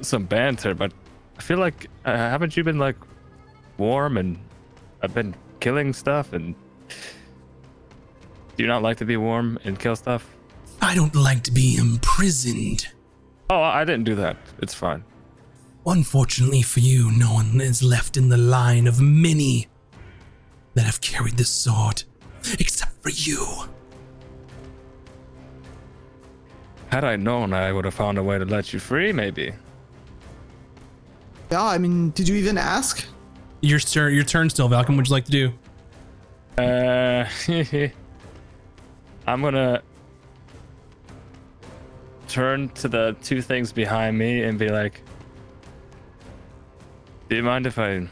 [0.00, 0.92] some banter, but
[1.38, 2.96] I feel like uh, haven't you been like
[3.76, 4.38] warm and
[5.02, 6.54] I've been killing stuff and
[8.56, 10.26] do you not like to be warm and kill stuff?
[10.80, 12.88] I don't like to be imprisoned.
[13.48, 14.36] Oh, I didn't do that.
[14.60, 15.04] It's fine.
[15.86, 19.68] Unfortunately for you, no one is left in the line of many
[20.74, 22.02] that have carried this sword,
[22.58, 23.46] except for you.
[26.88, 29.52] Had I known, I would have found a way to let you free, maybe.
[31.50, 33.04] Yeah, I mean, did you even ask?
[33.60, 34.96] Your turn, your turn still, Valken.
[34.96, 35.52] What'd you like to do?
[36.58, 37.28] Uh,
[39.26, 39.82] I'm gonna
[42.28, 45.02] turn to the two things behind me and be like,
[47.28, 48.08] "Do you mind if I?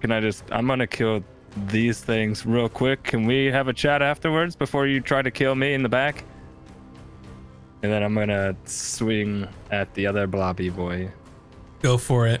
[0.00, 0.44] Can I just?
[0.50, 1.22] I'm gonna kill
[1.66, 3.02] these things real quick.
[3.02, 6.24] Can we have a chat afterwards before you try to kill me in the back?"
[7.82, 11.10] And then I'm gonna swing at the other blobby boy.
[11.82, 12.40] Go for it.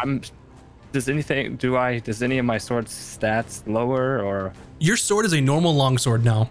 [0.00, 0.22] I'm.
[0.90, 1.56] Does anything?
[1.56, 2.00] Do I?
[2.00, 4.52] Does any of my sword stats lower or?
[4.78, 6.50] Your sword is a normal longsword now.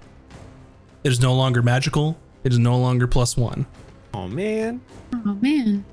[1.04, 2.18] It is no longer magical.
[2.44, 3.66] It is no longer plus one.
[4.14, 4.82] Oh man.
[5.26, 5.86] Oh man.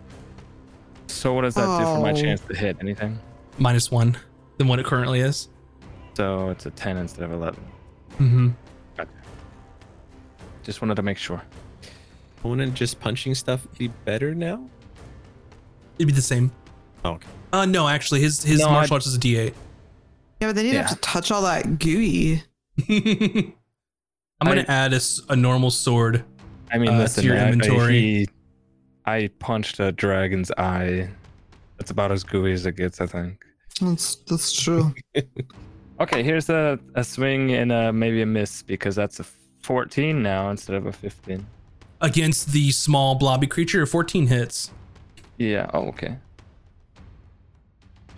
[1.06, 2.14] So what does that do for my Oh.
[2.14, 2.76] chance to hit?
[2.80, 3.18] Anything?
[3.58, 4.16] Minus one
[4.58, 5.48] than what it currently is.
[6.14, 7.64] So it's a 10 instead of 11.
[8.18, 8.48] Mm-hmm.
[10.64, 11.42] Just wanted to make sure.
[12.42, 14.68] Wouldn't just punching stuff be better now?
[15.98, 16.52] It'd be the same.
[17.04, 17.28] Oh, okay.
[17.52, 19.54] Uh, no, actually, his his No, martial I- arts is a D8.
[20.40, 20.82] Yeah, but then you'd Yeah.
[20.82, 22.42] have to touch all that gooey.
[22.88, 24.94] I'm gonna I- add
[25.28, 26.24] a normal sword.
[26.72, 28.00] I mean, Uh, to your I- I- inventory.
[28.00, 28.28] he-
[29.06, 31.08] I punched a dragon's eye.
[31.78, 33.42] That's about as gooey as it gets, I think.
[33.80, 34.94] That's that's true.
[36.00, 39.24] Okay, here's a, a swing and a, maybe a miss because that's a
[39.64, 41.44] 14 now instead of a 15.
[42.00, 44.70] Against the small blobby creature, 14 hits.
[45.38, 46.16] Yeah, oh, okay.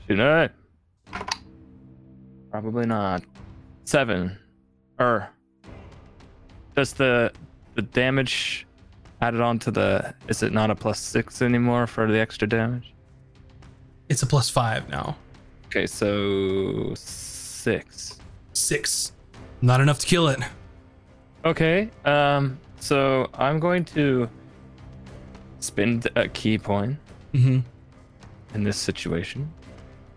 [0.06, 0.52] Shoot it.
[2.50, 3.22] Probably not.
[3.84, 4.36] Seven.
[4.98, 5.30] Or
[6.76, 7.32] does the
[7.74, 8.66] the damage
[9.20, 12.94] added on to the is it not a plus six anymore for the extra damage?
[14.08, 15.16] It's a plus five now.
[15.66, 18.18] Okay, so six.
[18.52, 19.12] Six.
[19.62, 20.40] Not enough to kill it.
[21.44, 24.28] Okay, um, so I'm going to
[25.60, 26.96] spend a ki point
[27.32, 27.60] Mm-hmm.
[28.54, 29.52] in this situation.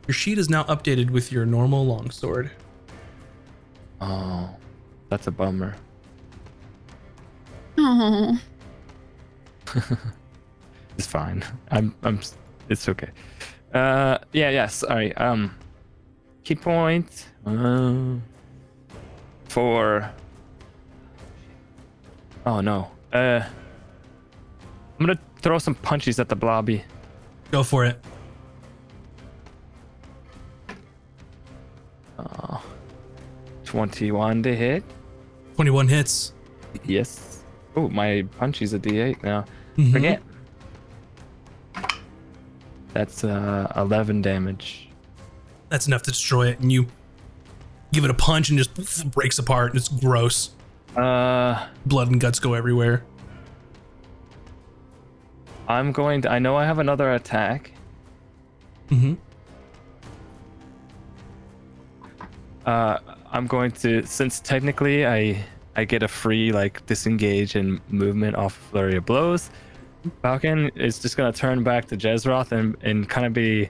[0.07, 2.49] Your sheet is now updated with your normal longsword.
[4.01, 4.49] Oh,
[5.09, 5.75] that's a bummer.
[7.77, 8.39] Oh.
[10.95, 11.43] It's fine.
[11.71, 12.19] I'm I'm
[12.69, 13.09] it's okay.
[13.73, 15.11] Uh yeah, yeah, sorry.
[15.17, 15.55] Um
[16.43, 18.15] ki point uh,
[19.45, 20.07] for
[22.45, 22.91] Oh no.
[23.11, 23.41] Uh
[24.99, 26.83] I'm going to throw some punches at the blobby.
[27.51, 27.99] Go for it.
[32.19, 32.63] Oh.
[33.65, 34.83] 21 to hit.
[35.55, 36.33] 21 hits.
[36.85, 37.32] Yes.
[37.75, 39.45] Oh, my punches a d8 now.
[39.77, 39.91] Mhm.
[39.91, 40.21] Forget.
[42.93, 44.89] That's uh 11 damage.
[45.69, 46.85] That's enough to destroy it, and you
[47.91, 49.71] give it a punch and just breaks apart.
[49.71, 50.51] And it's gross.
[50.95, 53.03] Uh Blood and guts go everywhere.
[55.67, 57.71] I'm going to I know I have another attack.
[58.89, 59.13] Mm-hmm.
[62.65, 62.97] Uh,
[63.31, 65.43] I'm going to, since technically I
[65.75, 69.49] I get a free like disengage and movement off flurry of blows.
[70.21, 73.69] Falcon is just gonna turn back to Jezroth and and kind of be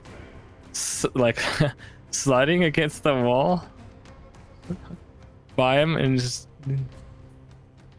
[0.70, 1.40] s- like
[2.10, 3.64] sliding against the wall
[5.56, 6.48] by him and just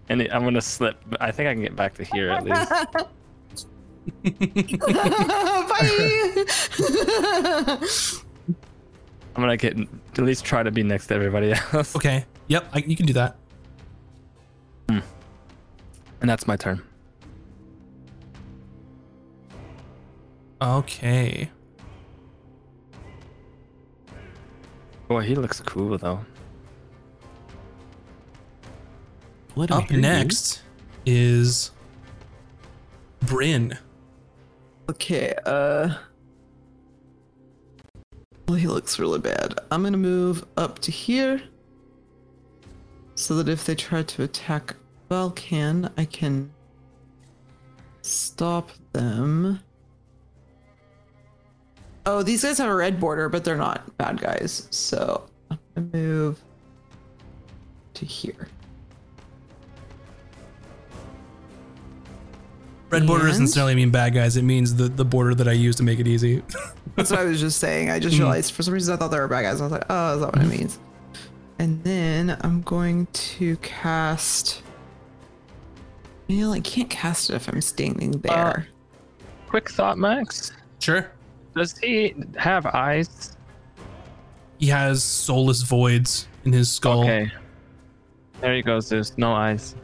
[0.09, 0.97] and I'm gonna slip.
[1.19, 2.71] I think I can get back to here at least.
[5.69, 6.45] Bye.
[9.35, 11.95] I'm gonna get at least try to be next to everybody else.
[11.95, 12.25] Okay.
[12.47, 12.69] Yep.
[12.73, 13.37] I, you can do that.
[16.25, 16.81] And that's my turn.
[20.59, 21.51] Okay.
[25.07, 26.25] Boy, he looks cool though.
[29.53, 30.01] What Up hear you?
[30.01, 30.63] next
[31.05, 31.69] is
[33.19, 33.77] Bryn.
[34.89, 35.93] okay, uh.
[38.47, 39.59] Well, he looks really bad.
[39.69, 41.39] I'm gonna move up to here.
[43.13, 44.75] So that if they try to attack
[45.09, 46.51] Valken, I can
[48.01, 49.59] stop them.
[52.07, 54.67] Oh, these guys have a red border, but they're not bad guys.
[54.71, 56.39] So I'm gonna move
[57.95, 58.47] to here.
[62.91, 64.37] Red border doesn't necessarily mean bad guys.
[64.37, 66.43] It means the, the border that I use to make it easy.
[66.95, 67.89] That's what I was just saying.
[67.89, 68.19] I just Mhm.
[68.19, 69.59] realized for some reason I thought they were bad guys.
[69.59, 70.79] I was like, oh, is that what it means?
[71.59, 74.61] And then I'm going to cast.
[76.27, 78.67] Well, I can't cast it if I'm standing uh, there.
[79.47, 80.51] Quick thought, Max.
[80.79, 81.09] Sure.
[81.55, 83.37] Does he have eyes?
[84.57, 87.03] He has soulless voids in his skull.
[87.03, 87.31] Okay.
[88.41, 88.89] There he goes.
[88.89, 89.75] There's no eyes.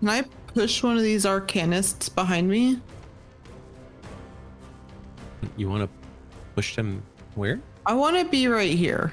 [0.00, 0.22] Can I
[0.54, 2.80] push one of these arcanists behind me?
[5.56, 5.88] You want to
[6.54, 7.02] push them
[7.34, 7.60] where?
[7.86, 9.12] I want to be right here.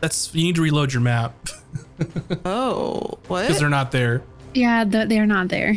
[0.00, 1.34] That's you need to reload your map
[2.44, 3.42] Oh, what?
[3.42, 4.22] because they're not there.
[4.54, 5.74] Yeah, th- they're not there.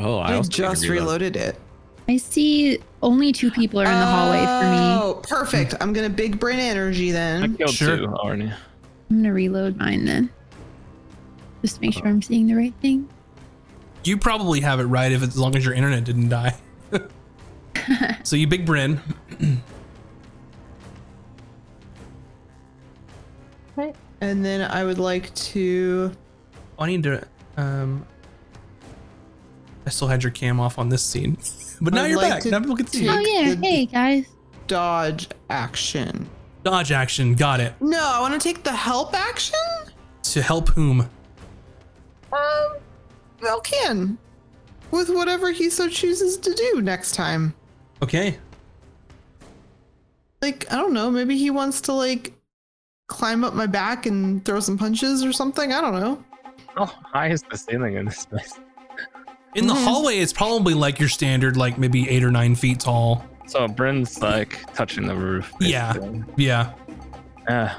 [0.00, 1.58] Oh, I, I also need to just reloaded it.
[2.08, 4.78] I see only two people are in the hallway for me.
[4.78, 5.74] Oh, perfect.
[5.80, 7.42] I'm gonna big brain energy then.
[7.42, 7.56] I then.
[7.56, 7.96] killed Sure.
[7.96, 8.52] two already.
[9.10, 10.30] I'm gonna reload mine then.
[11.62, 13.08] Just to make sure I'm seeing the right thing.
[14.02, 16.54] You probably have it right if as long as your internet didn't die.
[18.22, 19.00] so you big Bryn.
[24.20, 26.12] And then I would like to.
[26.78, 27.26] I need to.
[27.56, 28.06] Um,
[29.86, 31.36] I still had your cam off on this scene,
[31.80, 32.42] but now I'd you're like back.
[32.42, 33.00] to Now people can see.
[33.00, 33.12] take- you.
[33.12, 34.26] Oh yeah, the- hey guys.
[34.66, 36.28] dodge action.
[36.62, 37.34] Dodge action.
[37.34, 37.74] Got it.
[37.80, 39.58] No, I want to take the help action.
[40.22, 41.02] To help whom?
[42.32, 42.76] Um,
[43.40, 44.16] Valken,
[44.90, 47.52] with whatever he so chooses to do next time.
[48.02, 48.38] Okay.
[50.40, 52.32] Like I don't know, maybe he wants to like
[53.08, 55.72] climb up my back and throw some punches or something.
[55.72, 56.22] I don't know.
[56.76, 58.54] Oh, high is the ceiling in this place.
[59.54, 59.84] In the Mhm.
[59.84, 63.24] hallway, it's probably like your standard, like maybe eight or nine feet tall.
[63.46, 65.52] So Bryn's like touching the roof.
[65.60, 65.92] Yeah.
[65.92, 66.24] basically.
[66.36, 66.70] Yeah.
[67.48, 67.78] Ah.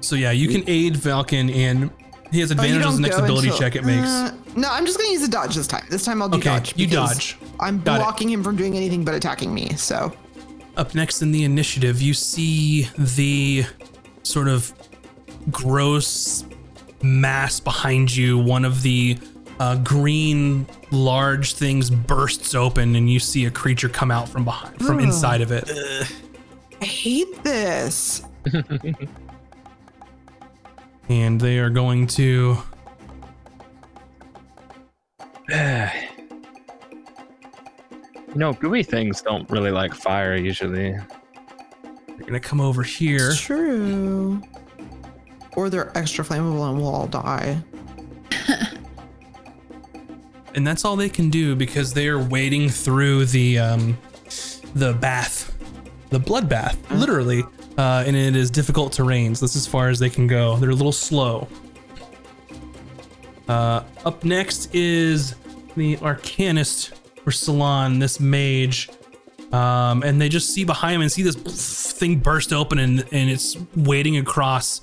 [0.00, 1.90] So yeah, you can aid Valken, and
[2.32, 4.06] he has Oh, advantage on don't the next ability until- check it makes.
[4.08, 5.86] Uh, no, I'm just gonna use a dodge this time.
[5.90, 6.74] This time I'll do okay, dodge.
[6.76, 7.36] you dodge.
[7.58, 8.04] I'm Got it.
[8.04, 9.74] blocking him from doing anything but attacking me.
[9.76, 10.12] So
[10.76, 13.64] Up next in the initiative, you see the
[14.22, 14.72] sort of
[15.50, 16.44] gross
[17.02, 18.38] mass behind you.
[18.38, 19.18] One of the
[19.58, 24.78] uh, green large things bursts open, and you see a creature come out from behind,
[24.78, 25.04] from Ugh.
[25.04, 25.70] inside of it.
[26.80, 28.22] I hate this.
[31.08, 32.58] And they are going to.
[38.40, 40.92] You know, gooey things don't really like fire usually.
[40.92, 41.06] They're
[42.24, 43.34] gonna come over here.
[43.34, 44.40] True.
[45.56, 47.62] Or they're extra flammable and we'll all die.
[50.54, 53.98] and that's all they can do because they are wading through the um,
[54.74, 55.54] the bath,
[56.08, 57.44] the blood bath, literally,
[57.76, 59.34] uh, and it is difficult terrain.
[59.34, 60.56] So that's as far as they can go.
[60.56, 61.46] They're a little slow.
[63.48, 65.34] Uh, up next is
[65.76, 68.90] the Arcanist or Salon, this mage.
[69.52, 73.30] Um, and they just see behind him and see this thing burst open and, and
[73.30, 74.80] it's wading across.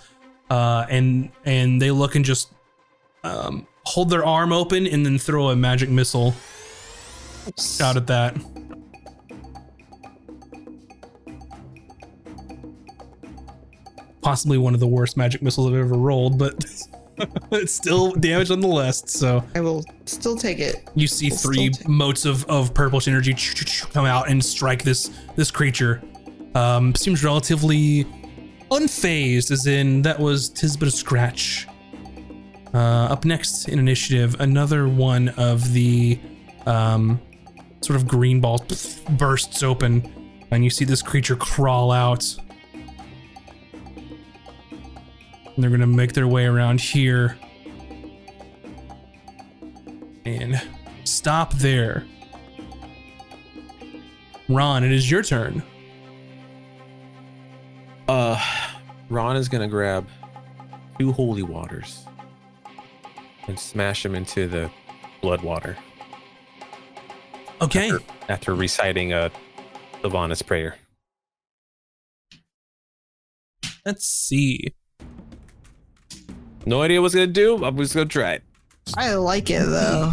[0.49, 2.51] Uh, and and they look and just
[3.23, 6.33] um, hold their arm open and then throw a magic missile
[7.81, 8.35] out at that.
[14.21, 16.65] Possibly one of the worst magic missiles I've ever rolled, but
[17.51, 19.09] it's still damage on the list.
[19.09, 20.87] So I will still take it.
[20.95, 23.33] you see We'll three take- motes of, of purplish energy
[23.91, 26.01] come out and strike this this creature.
[26.55, 28.05] Um, seems relatively
[28.71, 31.67] unfazed, as in that was tis but a scratch.
[32.73, 32.77] Uh,
[33.09, 36.19] up next in initiative, another one of the
[36.65, 37.19] um,
[37.81, 40.03] sort of green balls bursts open,
[40.51, 42.35] and you see this creature crawl out.
[45.57, 47.35] And they're gonna make their way around here
[50.23, 50.61] and
[51.03, 52.05] stop there.
[54.47, 55.63] Ron, it is your turn.
[58.07, 58.39] Uh,
[59.09, 60.07] Ron is gonna grab
[60.99, 62.05] two holy waters
[63.47, 64.69] and smash them into the
[65.21, 65.75] blood water
[67.61, 67.91] Okay.
[68.29, 69.31] after reciting a
[70.01, 70.75] Silvanus prayer.
[73.83, 74.75] Let's see.
[76.67, 77.63] No idea what's gonna do.
[77.63, 78.43] I'm just gonna try it.
[78.97, 80.11] I like it though.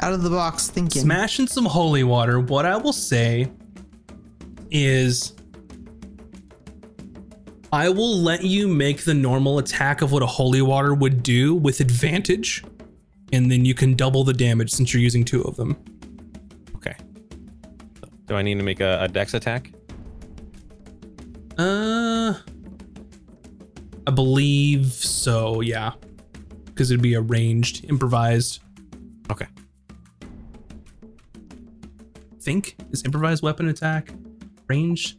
[0.00, 1.02] Out of the box thinking.
[1.02, 2.40] Smashing some holy water.
[2.40, 3.52] What I will say
[4.70, 5.34] is
[7.74, 11.54] I will let you make the normal attack of what a holy water would do
[11.54, 12.64] with advantage.
[13.34, 15.76] And then you can double the damage since you're using two of them.
[16.76, 16.96] Okay.
[18.24, 19.72] Do I need to make a, a dex attack?
[21.58, 21.95] Uh,
[24.06, 25.60] I believe so.
[25.60, 25.92] Yeah,
[26.66, 28.60] because it'd be a ranged, improvised.
[29.30, 29.46] Okay.
[32.40, 34.12] Think is improvised weapon attack
[34.68, 35.16] range.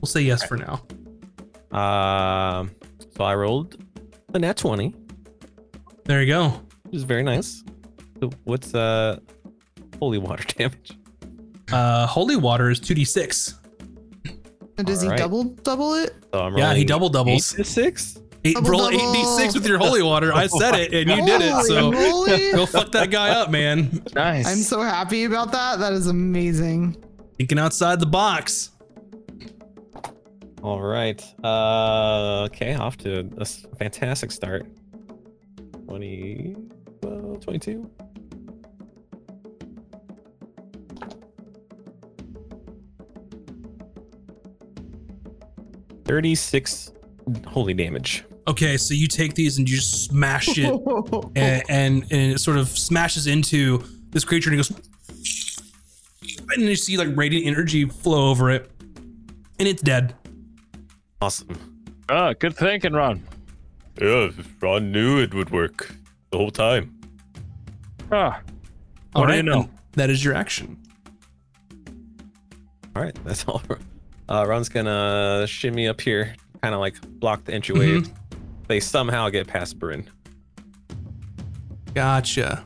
[0.00, 0.82] We'll say yes for now.
[1.76, 2.70] Um,
[3.16, 3.76] so I rolled
[4.34, 4.94] a nat 20,
[6.04, 6.48] There you go.
[6.84, 7.62] which is very nice.
[8.44, 9.18] What's uh
[9.98, 10.92] holy water damage?
[11.72, 13.59] Uh, holy water is two d six.
[14.80, 15.18] And does he Alright.
[15.18, 16.14] double double it?
[16.32, 17.52] So I'm Yeah, he double doubles.
[17.52, 18.18] eight to six.
[18.46, 20.32] Eight, Double, roll eight d six with your holy water.
[20.32, 21.64] I said it, and you did it.
[21.66, 22.52] So moly.
[22.52, 24.02] go fuck that guy up, man.
[24.14, 24.46] Nice.
[24.46, 25.78] I'm so happy about that.
[25.80, 26.96] That is amazing.
[27.36, 28.70] Thinking outside the box.
[30.62, 31.22] All right.
[31.44, 33.44] Uh, okay, off to a
[33.76, 34.66] fantastic start.
[35.88, 36.56] 20,
[37.02, 37.90] well, 22.
[46.10, 46.90] Thirty-six
[47.46, 48.24] holy damage.
[48.48, 50.64] Okay, so you take these and you just smash it
[51.36, 54.76] and, and and it sort of smashes into this creature and it goes
[56.52, 58.68] and you see like radiant energy flow over it
[59.60, 60.16] and it's dead
[61.22, 61.46] Awesome.
[62.08, 63.22] Ah, good thinking, Ron.
[64.00, 64.30] Yeah,
[64.60, 65.94] Ron knew it would work
[66.32, 66.98] the whole time.
[68.10, 68.40] Ah,
[69.14, 69.70] All What do you know?
[69.92, 70.76] that is your action
[72.96, 73.62] All right, that's all.
[74.30, 77.98] Uh, Ron's gonna shimmy up here, kind of like block the entryway.
[78.00, 78.14] Mhm.
[78.68, 80.08] They somehow get past Bryn.
[81.92, 82.64] gotcha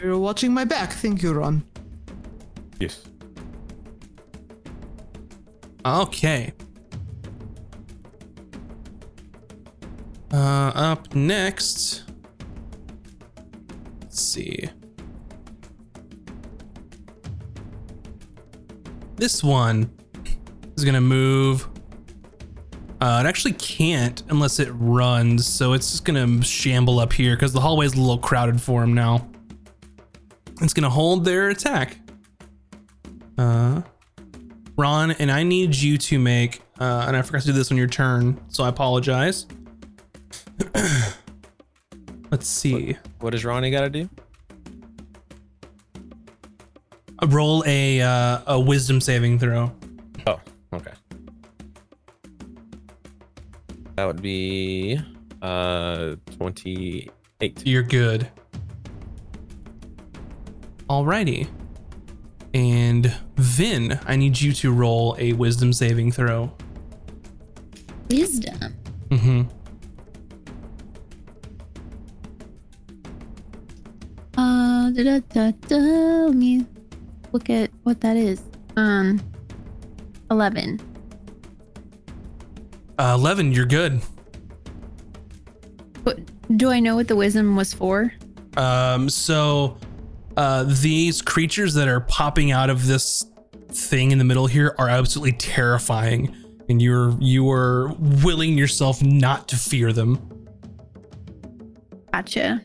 [0.00, 0.92] You're watching my back.
[0.92, 1.64] Thank you, Ron.
[2.78, 3.02] Yes.
[5.86, 6.52] okay
[10.32, 12.04] uh up next
[14.00, 14.68] let's see
[19.16, 19.90] this one
[20.76, 21.68] is gonna move
[23.04, 27.52] uh, it actually can't unless it runs, so it's just gonna shamble up here because
[27.52, 29.28] the hallway's a little crowded for him now.
[30.62, 31.98] It's gonna hold their attack.
[33.36, 33.82] Uh,
[34.78, 37.76] Ron, and I need you to make, uh, and I forgot to do this on
[37.76, 39.46] your turn, so I apologize.
[42.30, 42.96] Let's see.
[43.20, 44.08] What does Ronnie got to do?
[47.26, 49.72] Roll a uh, a wisdom saving throw.
[50.26, 50.40] Oh,
[50.72, 50.92] okay.
[53.96, 55.00] That would be
[55.40, 57.66] uh 28.
[57.66, 58.28] You're good.
[60.88, 61.48] Alrighty.
[62.52, 66.52] And Vin, I need you to roll a wisdom saving throw.
[68.08, 68.76] Wisdom.
[69.08, 69.42] Mm-hmm.
[74.36, 75.50] Uh, da, da,
[77.34, 78.40] look at what that is.
[78.76, 79.20] Um,
[80.30, 80.80] 11.
[82.96, 84.00] Uh, Eleven, you're good.
[86.04, 86.20] What,
[86.56, 88.12] do I know what the wisdom was for?
[88.56, 89.76] Um, so
[90.36, 93.26] uh, these creatures that are popping out of this
[93.68, 96.36] thing in the middle here are absolutely terrifying,
[96.68, 100.46] and you're you are willing yourself not to fear them.
[102.12, 102.62] Gotcha.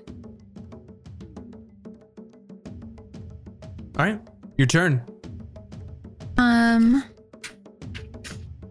[3.97, 4.21] All right,
[4.59, 5.01] your turn.
[6.37, 7.01] Um,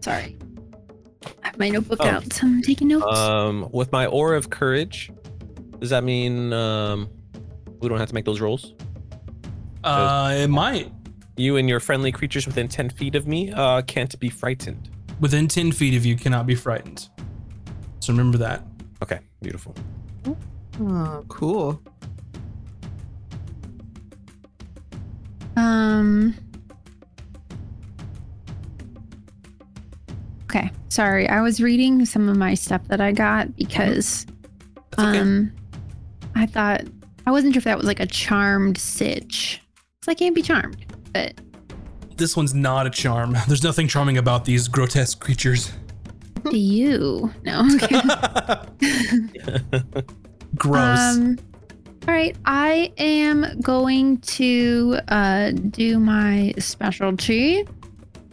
[0.01, 0.37] sorry.
[1.43, 2.07] I have my notebook Oh.
[2.07, 2.31] out.
[2.31, 3.17] So I'm taking notes.
[3.17, 5.11] Um, with my aura of courage,
[5.79, 7.09] does that mean um,
[7.81, 8.75] we don't have to make those rolls?
[9.83, 10.91] Uh, it might.
[11.37, 14.89] You and your friendly creatures within ten feet of me uh, can't be frightened.
[15.19, 17.09] Within 10 feet of you cannot be frightened.
[17.99, 18.63] So remember that.
[19.03, 19.75] Okay, beautiful.
[20.79, 21.81] Oh, cool.
[25.59, 26.33] Um.
[30.43, 31.27] Okay, sorry.
[31.27, 34.25] I was reading some of my stuff that I got because
[34.97, 35.19] okay.
[35.19, 35.51] um
[36.35, 36.83] I thought
[37.27, 39.61] I wasn't sure if that was like a charmed sitch.
[40.03, 40.85] So I can't be charmed.
[41.13, 41.39] But
[42.15, 43.35] this one's not a charm.
[43.47, 45.71] There's nothing charming about these grotesque creatures.
[46.49, 47.31] to you.
[47.43, 47.67] No.
[47.75, 48.01] Okay.
[50.55, 50.99] Gross.
[50.99, 51.37] Um,
[52.07, 57.67] all right, I am going to uh, do my specialty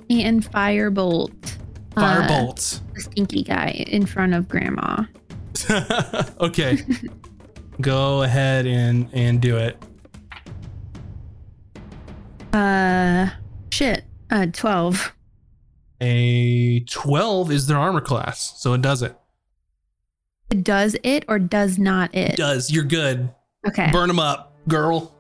[0.09, 1.57] and firebolt.
[1.97, 2.81] uh, Firebolt.
[2.95, 5.05] the stinky guy in front of Grandma.
[6.41, 6.79] okay.
[7.81, 9.77] Go ahead and and do it.
[12.53, 13.29] Uh,
[13.71, 14.05] shit.
[14.31, 15.13] Uh, twelve.
[16.01, 19.17] A 12 is their armor class, so it does it.
[20.51, 20.63] it.
[20.63, 22.33] Does it or does not it?
[22.33, 22.71] It does.
[22.71, 23.31] You're good.
[23.67, 23.91] Okay.
[23.93, 25.13] Burn them up, girl.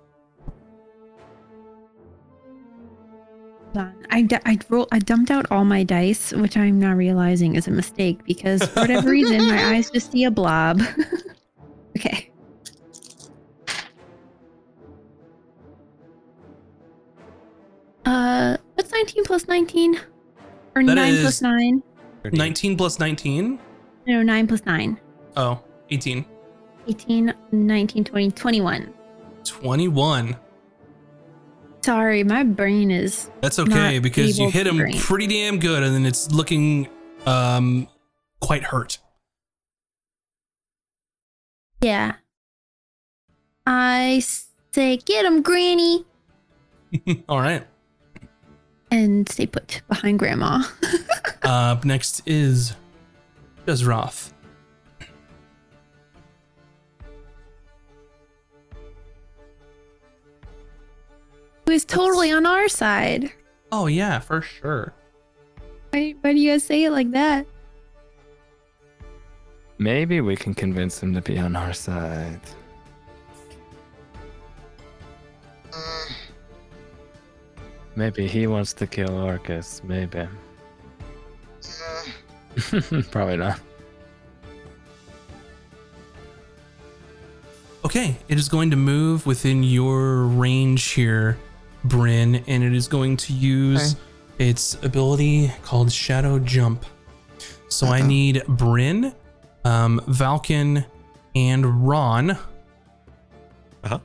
[3.74, 4.06] Hold on.
[4.10, 7.66] I, d- I, roll, I dumped out all my dice, which I'm now realizing is
[7.68, 10.80] a mistake because for whatever reason, my eyes just see a blob.
[11.98, 12.30] okay.
[18.04, 19.96] Uh, what's 19 plus 19?
[20.76, 21.82] Or That 9 plus 9?
[22.32, 23.58] 19 plus 19?
[24.06, 25.00] No, 9 plus 9.
[25.36, 26.24] Oh, 18.
[26.88, 28.94] 18, 19, 20, 21.
[29.44, 30.36] 21.
[31.84, 33.30] Sorry, my brain is.
[33.40, 34.98] That's okay because you hit him brain.
[34.98, 36.88] pretty damn good and then it's looking
[37.26, 37.88] um
[38.40, 38.98] quite hurt.
[41.80, 42.14] Yeah.
[43.66, 44.22] I
[44.72, 46.04] say, get him, Granny!
[47.28, 47.66] All right.
[48.90, 50.62] And stay put behind Grandma.
[51.42, 52.74] Uh, Up next is
[53.66, 54.32] Jezroth.
[61.66, 63.32] Who is totally on our side.
[63.72, 64.92] Oh yeah, for sure.
[65.90, 67.46] Why, why do you guys say it like that?
[69.78, 72.40] Maybe we can convince him to be on our side.
[77.96, 79.82] Maybe he wants to kill Orcus.
[79.82, 80.28] Maybe.
[83.10, 83.58] Probably not.
[87.84, 91.38] Okay, it is going to move within your range here,
[91.88, 93.96] Bryn, and it is going to use
[94.38, 96.84] its ability called Shadow Jump.
[97.68, 98.06] So I Uh-oh.
[98.06, 99.14] need Bryn,
[99.64, 100.84] um, Valken,
[101.34, 103.98] and Ron, Uh-huh.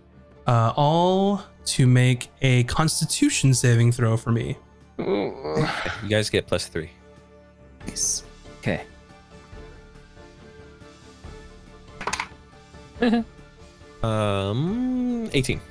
[0.47, 4.57] uh, all to make a Constitution saving throw for me.
[4.97, 5.67] You
[6.09, 6.89] guys get plus three.
[7.87, 8.23] Nice.
[8.59, 8.81] Okay.
[14.03, 15.61] Um, 18.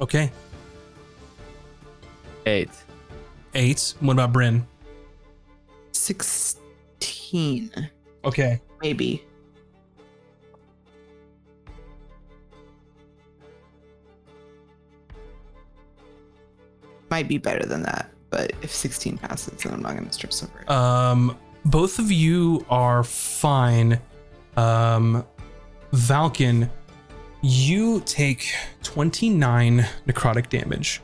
[0.00, 0.32] Okay,
[2.46, 2.70] Eight.
[3.54, 3.94] eight.
[4.00, 4.66] What about Bryn?
[5.92, 7.70] 16,
[8.24, 9.24] Okay, maybe.
[17.10, 20.32] Might be better than that, but if 16 passes, then I'm not going to strip
[20.42, 20.70] over it.
[20.70, 24.00] Um, both of you are fine.
[24.56, 25.26] Um,
[25.92, 26.70] Valken,
[27.42, 31.00] you take 29 necrotic damage.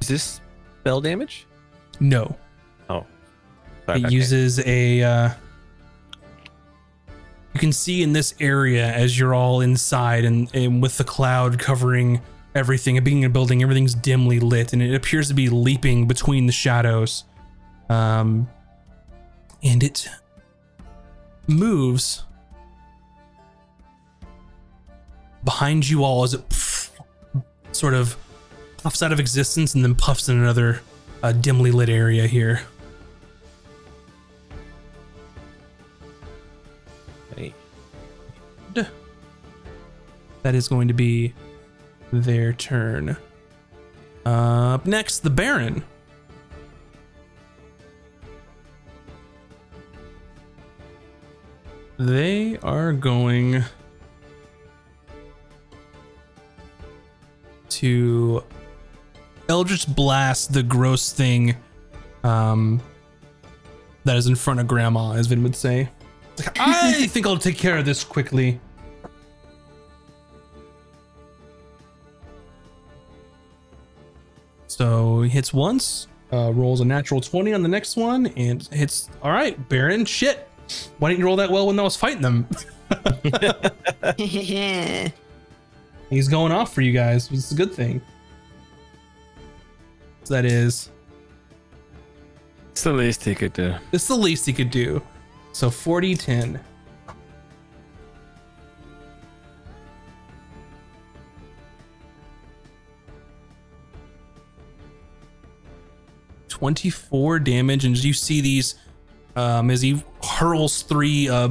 [0.00, 0.40] Is this
[0.80, 1.46] spell damage?
[2.00, 2.36] No,
[2.88, 3.04] Oh.
[3.88, 4.08] it Okay.
[4.08, 5.02] uses a.
[5.02, 5.30] Uh,
[7.54, 11.58] you can see in this area as you're all inside and, and with the cloud
[11.58, 12.20] covering
[12.54, 16.06] everything and being in a building, everything's dimly lit and it appears to be leaping
[16.06, 17.24] between the shadows.
[17.88, 18.48] Um,
[19.64, 20.08] and it
[21.48, 22.22] moves
[25.44, 26.90] behind you all as it
[27.72, 28.16] sort of
[28.78, 30.80] puffs out of existence and then puffs in another
[31.22, 32.62] uh, dimly lit area here.
[37.36, 37.54] Hey.
[40.42, 41.34] That is going to be
[42.12, 43.16] their turn.
[44.24, 45.84] Uh, up next, the Baron.
[51.98, 53.64] They are going
[57.70, 58.44] to
[59.48, 61.56] Eldritch Blast the gross thing
[62.22, 62.82] um,
[64.04, 65.88] that is in front of grandma, as Vin would say.
[66.38, 68.60] Like, I think I'll take care of this quickly.
[74.66, 79.08] So he hits once, uh, rolls a natural 20 on the next one, and hits.
[79.22, 80.46] All right, Baron, shit.
[80.98, 82.46] Why didn't you roll that well when I was fighting them?
[86.10, 87.30] He's going off for you guys.
[87.32, 88.02] It's a good thing.
[90.28, 90.90] So that is.
[92.72, 93.74] It's the least he could do.
[93.92, 95.00] It's the least he could do.
[95.54, 96.60] So 40 10.
[106.50, 108.74] Twenty-four damage, and you see these
[109.34, 111.48] um, as he hurls three uh,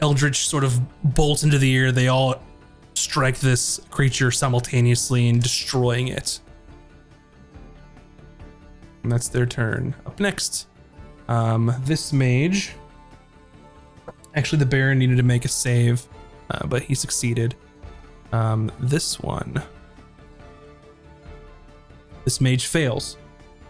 [0.00, 0.80] eldritch sort of
[1.14, 1.92] bolts into the air.
[1.92, 2.42] They all
[2.94, 6.40] strike this creature simultaneously and destroying it.
[9.02, 9.94] And that's their turn.
[10.06, 10.66] Up next,
[11.28, 12.74] um, this mage.
[14.34, 16.06] Actually, the Baron needed to make a save,
[16.50, 17.54] uh, but he succeeded.
[18.32, 19.62] Um, this one.
[22.24, 23.16] This mage fails.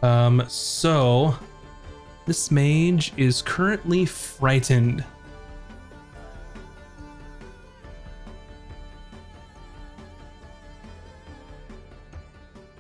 [0.03, 1.35] Um, so,
[2.27, 5.05] this mage is currently frightened.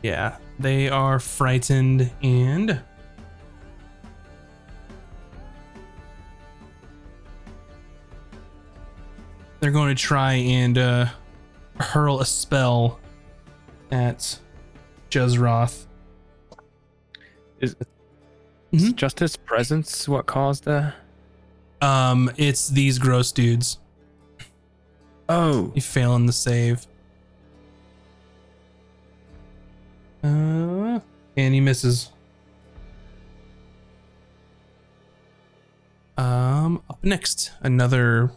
[0.02, 2.80] Yeah, they are frightened and
[9.60, 11.06] they're going to try and uh,
[11.78, 12.98] hurl a spell
[13.90, 14.38] at
[15.10, 15.86] Jezroth.
[17.60, 17.76] Is,
[18.72, 20.94] is just his presence what caused the?
[21.82, 23.78] Um, it's these gross dudes.
[25.28, 26.86] Oh, You fail in the save.
[30.22, 31.00] Uh,
[31.36, 32.10] and he misses.
[36.16, 38.30] Um, up next, another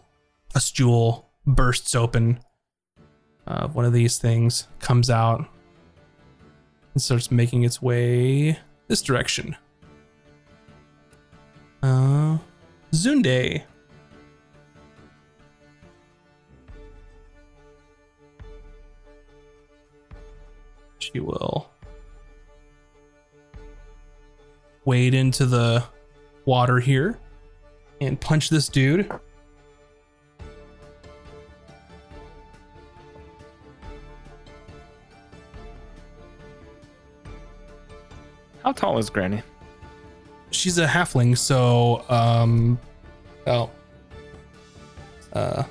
[0.52, 2.40] pustule bursts open.
[3.46, 5.46] Uh, one of these things comes out
[6.94, 8.58] and starts making its way
[8.88, 9.56] this direction.
[11.82, 12.38] Uh,
[12.92, 13.62] Zunde.
[20.98, 21.68] She will
[24.84, 25.84] wade into the
[26.44, 27.18] water here
[28.00, 29.10] and punch this dude.
[38.64, 39.42] how tall is Granny?
[40.50, 42.78] She's a halfling, so um,
[43.46, 43.70] oh,
[45.32, 45.64] uh,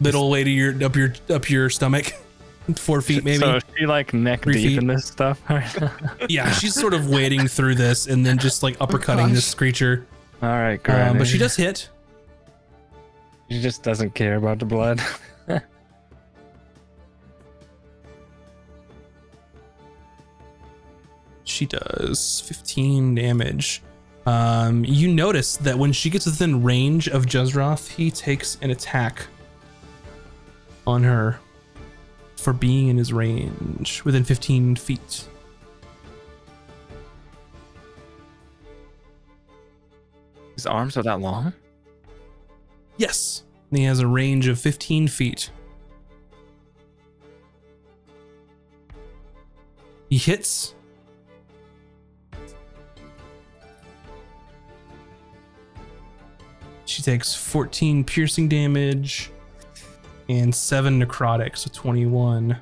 [0.00, 2.14] little to your up your up your stomach,
[2.78, 3.38] four feet maybe.
[3.38, 4.78] So is she like neck Three deep feet.
[4.78, 5.40] in this stuff?
[6.28, 10.06] Yeah, she's sort of wading through this and then just like uppercutting this creature.
[10.42, 11.10] All right, Granny.
[11.10, 11.88] Um, but she does hit.
[13.50, 15.00] She just doesn't care about the blood.
[21.44, 23.82] She does 15 damage.
[24.26, 29.26] Um, you notice that when she gets within range of Jezroth, he takes an attack
[30.86, 31.38] on her
[32.40, 35.28] for being in his range within 15 feet.
[40.54, 41.52] His arms are that long?
[42.96, 45.50] Yes, he has a range of 15 feet.
[50.08, 50.74] He hits.
[56.84, 59.30] She takes 14 piercing damage
[60.30, 62.56] and 7 necrotic, so 21.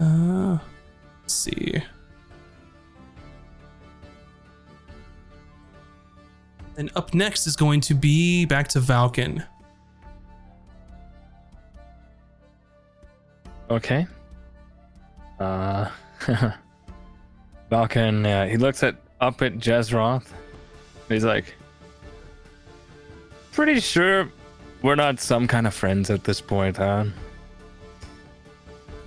[0.00, 0.58] Uh,
[1.22, 1.80] let's see.
[6.76, 9.46] And up next is going to be back to Valken.
[13.70, 14.04] Okay.
[15.38, 15.88] Uh,
[17.74, 20.28] Valken, uh, he looks at up at Jezroth.
[21.08, 21.56] He's like,
[23.50, 24.30] pretty sure
[24.82, 27.06] we're not some kind of friends at this point, huh?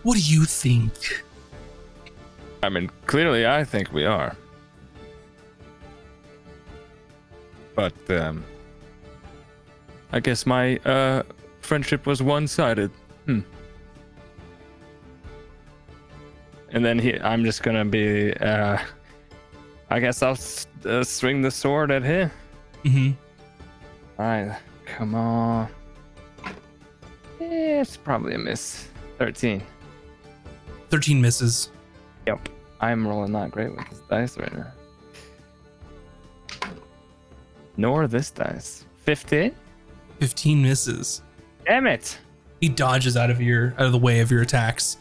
[0.04, 1.24] What do you think?
[2.62, 4.36] I mean, clearly I think we are.
[7.74, 8.44] But, um,
[10.12, 11.24] I guess my, uh,
[11.62, 12.92] friendship was one-sided.
[13.28, 13.42] Hmm.
[16.78, 18.78] And then he, I'm just gonna be, uh,
[19.90, 20.38] I guess I'll
[20.86, 22.30] uh, swing the sword at him.
[22.84, 24.22] Mm-hmm.
[24.22, 25.70] Alright, come on.
[27.42, 28.90] Eh, it's probably a miss.
[29.18, 29.64] 13.
[30.92, 31.72] 13 misses.
[32.28, 32.48] Yep.
[32.80, 34.72] I'm rolling not great with this dice right now.
[37.76, 38.86] Nor this dice.
[38.98, 39.52] 15?
[40.20, 41.24] 15 misses.
[41.66, 42.20] Damn it!
[42.62, 44.98] He dodges out of your out of the way of your attacks.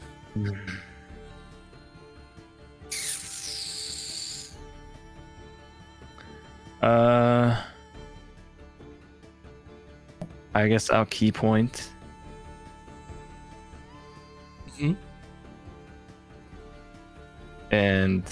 [6.87, 7.61] Uh,
[10.55, 11.91] I guess I'll ki point.
[14.79, 14.97] Mhm.
[17.73, 18.23] And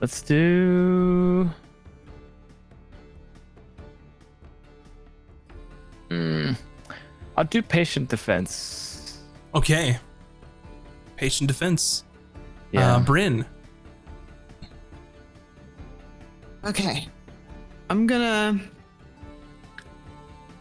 [0.00, 1.50] let's do.
[6.08, 6.52] Hmm.
[7.36, 9.18] I'll do patient defense.
[9.54, 9.98] Okay.
[11.16, 12.04] Patient defense.
[12.72, 12.96] Yeah.
[12.96, 13.44] Uh, Bryn.
[16.66, 17.08] Okay.
[17.90, 18.60] I'm gonna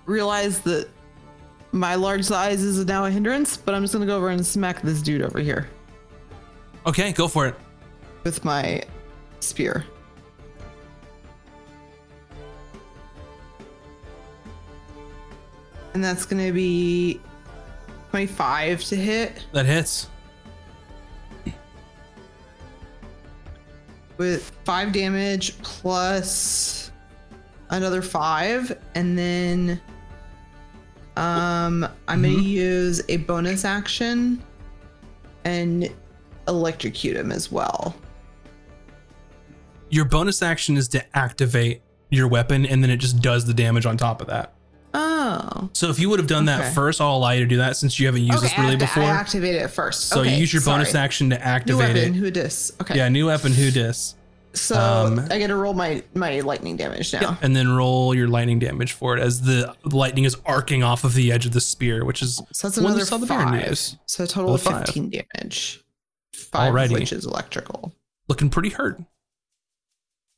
[0.06, 0.90] realize that
[1.72, 4.82] my large size is now a hindrance, but I'm just gonna go over and smack
[4.82, 5.68] this dude over here
[6.86, 7.56] Okay, go for it.
[8.24, 8.84] with my
[9.40, 9.86] spear.
[15.94, 17.22] And that's gonna be
[18.10, 20.08] 25 to hit That hits.
[24.24, 26.92] With five damage plus
[27.72, 29.82] another five, and then
[31.18, 32.44] um I'm gonna Mhm.
[32.44, 34.42] use a bonus action
[35.44, 35.90] and
[36.48, 37.96] electrocute him as well.
[39.90, 43.86] Your bonus action is to activate your weapon, and then it just does the damage
[43.86, 44.53] on top of that.
[44.96, 45.70] Oh.
[45.74, 46.74] So if you would have done that Okay.
[46.74, 48.72] first, I'll allow you to do that since you haven't used okay, this really I
[48.72, 49.04] have to- before.
[49.04, 50.10] I activate it first.
[50.10, 52.18] so okay, you use your bonus action to New activate weapon, it.
[52.18, 52.72] who dis?
[52.82, 52.96] Okay.
[52.98, 54.16] Yeah, new weapon, who dis.
[54.56, 57.40] So Um, I get to roll my my lightning damage now.
[57.42, 61.16] And then roll your lightning damage for it as the lightning is arcing off of
[61.16, 63.70] the edge of the spear, which is So that's another you saw the Baron five.
[63.72, 63.96] use.
[64.06, 64.94] So a total of Another five.
[64.94, 65.84] 15 damage.
[66.36, 66.92] Five Alrighty.
[66.94, 67.96] which is electrical.
[68.28, 69.02] looking pretty hurt.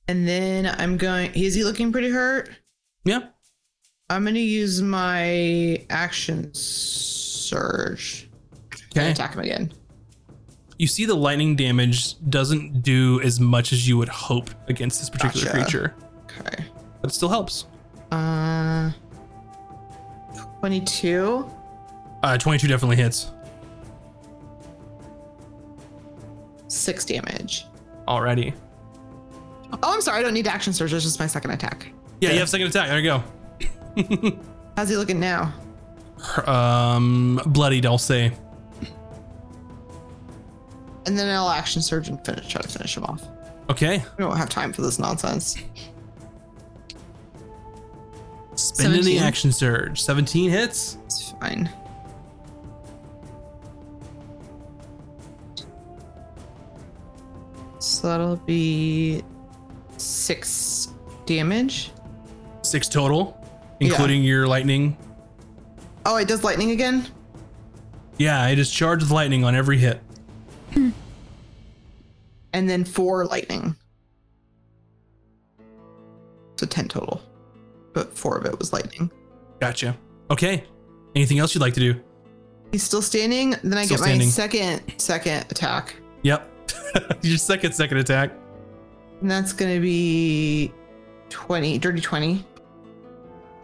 [0.08, 1.34] And then I'm going.
[1.34, 2.50] Is he looking pretty hurt?
[3.04, 3.20] Yeah.
[4.10, 8.30] I'm gonna use my action surge.
[8.96, 9.12] and Okay.
[9.12, 9.74] attack him again.
[10.78, 15.10] You see the lightning damage doesn't do as much as you would hope against this
[15.10, 15.58] particular Gotcha.
[15.64, 15.96] creature,
[16.40, 16.66] Okay.
[17.02, 17.66] but it still helps.
[18.12, 18.92] Uh,
[20.60, 21.50] 22.
[22.24, 23.32] Uh, 22 definitely hits.
[26.68, 27.66] Six damage.
[28.08, 28.54] Already.
[29.84, 30.20] Oh, I'm sorry.
[30.20, 30.92] I don't need action surge.
[30.92, 31.92] That's just my second attack.
[32.22, 32.88] Yeah, you have second attack.
[32.88, 33.24] There you go.
[34.78, 35.54] How's he looking now?
[36.46, 38.32] Um, bloodied, I'll say.
[41.06, 42.48] And then I'll action surge and finish.
[42.48, 43.24] Try to finish him off.
[43.70, 44.04] Okay.
[44.18, 45.56] We don't have time for this nonsense.
[48.56, 50.02] Spending the action surge.
[50.02, 50.98] 17 hits.
[51.06, 51.70] It's fine.
[57.80, 59.24] So that'll be
[59.98, 60.90] six
[61.26, 61.92] damage.
[62.64, 63.35] Six total,
[63.80, 63.88] Yeah.
[63.90, 64.98] including your lightning.
[66.06, 67.06] Oh, it does lightning again?
[68.18, 70.00] Yeah, it is charged with lightning on every hit.
[70.74, 70.92] Hmm.
[72.54, 73.76] And then four lightning.
[76.58, 77.22] So 10 total.
[77.94, 79.12] But four of it was lightning.
[79.60, 79.98] Gotcha.
[80.32, 80.64] Okay.
[81.16, 82.02] Anything else you'd like to do?
[82.72, 83.56] He's still standing.
[83.64, 84.28] Then I Still get standing.
[84.28, 85.96] my second second attack.
[86.24, 86.50] Yep.
[87.22, 88.32] your second second attack.
[89.22, 90.74] And that's gonna be
[91.30, 92.44] 20, dirty 20.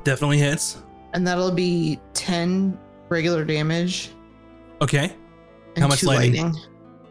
[0.04, 0.82] Definitely hits.
[1.14, 2.78] And that'll be 10
[3.10, 4.12] regular damage.
[4.82, 5.14] Okay.
[5.78, 6.56] How much two lightning?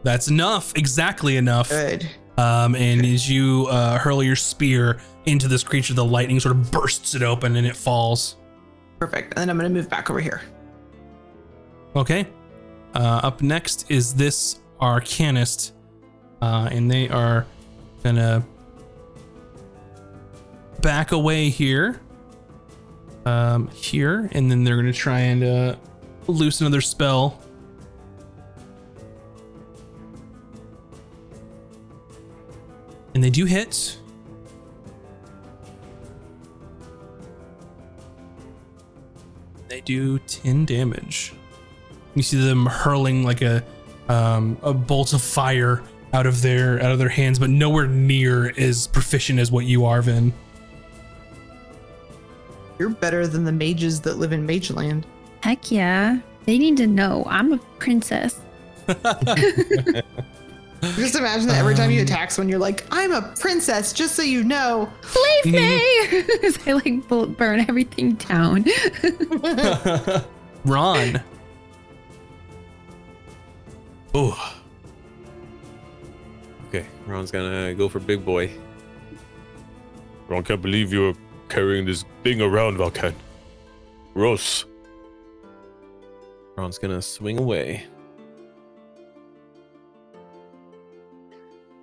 [0.03, 0.73] That's enough.
[0.75, 1.69] Exactly enough.
[1.69, 2.09] Good.
[2.37, 6.71] Um, and as you uh, hurl your spear into this creature, the lightning sort of
[6.71, 8.37] bursts it open and it falls.
[8.99, 9.33] Perfect.
[9.35, 10.41] And then I'm gonna move back over here.
[11.95, 12.27] Okay.
[12.93, 15.71] Uh, up next is this arcanist,
[16.41, 17.45] uh, and they are
[18.03, 18.43] gonna
[20.81, 22.01] back away here,
[23.25, 25.75] um, here, and then they're gonna try and uh,
[26.27, 27.41] loose another spell.
[33.13, 33.97] And they do hit.
[39.67, 41.33] They do 10 damage.
[42.15, 43.63] You see them hurling like a
[44.09, 45.81] um, a bolt of fire
[46.13, 49.85] out of their out of their hands, but nowhere near as proficient as what you
[49.85, 50.33] are, Vin.
[52.81, 55.03] You're better than the mages that live in Mageland.
[55.43, 56.17] Heck yeah.
[56.45, 58.41] They need to know I'm a princess.
[58.87, 59.03] Just
[61.15, 64.23] imagine that every time you um, attack someone, you're like, I'm a princess, just so
[64.23, 64.91] you know.
[65.45, 65.79] Leave me!
[66.43, 68.65] As I like bu- burn everything down.
[70.65, 71.21] Ron.
[74.15, 74.55] Oh.
[76.69, 78.49] Okay, Ron's gonna go for big boy.
[80.27, 81.13] Ron can't believe you're
[81.51, 83.13] carrying this thing around, Valken.
[84.13, 84.65] Gross.
[86.55, 87.85] Ron's gonna swing away.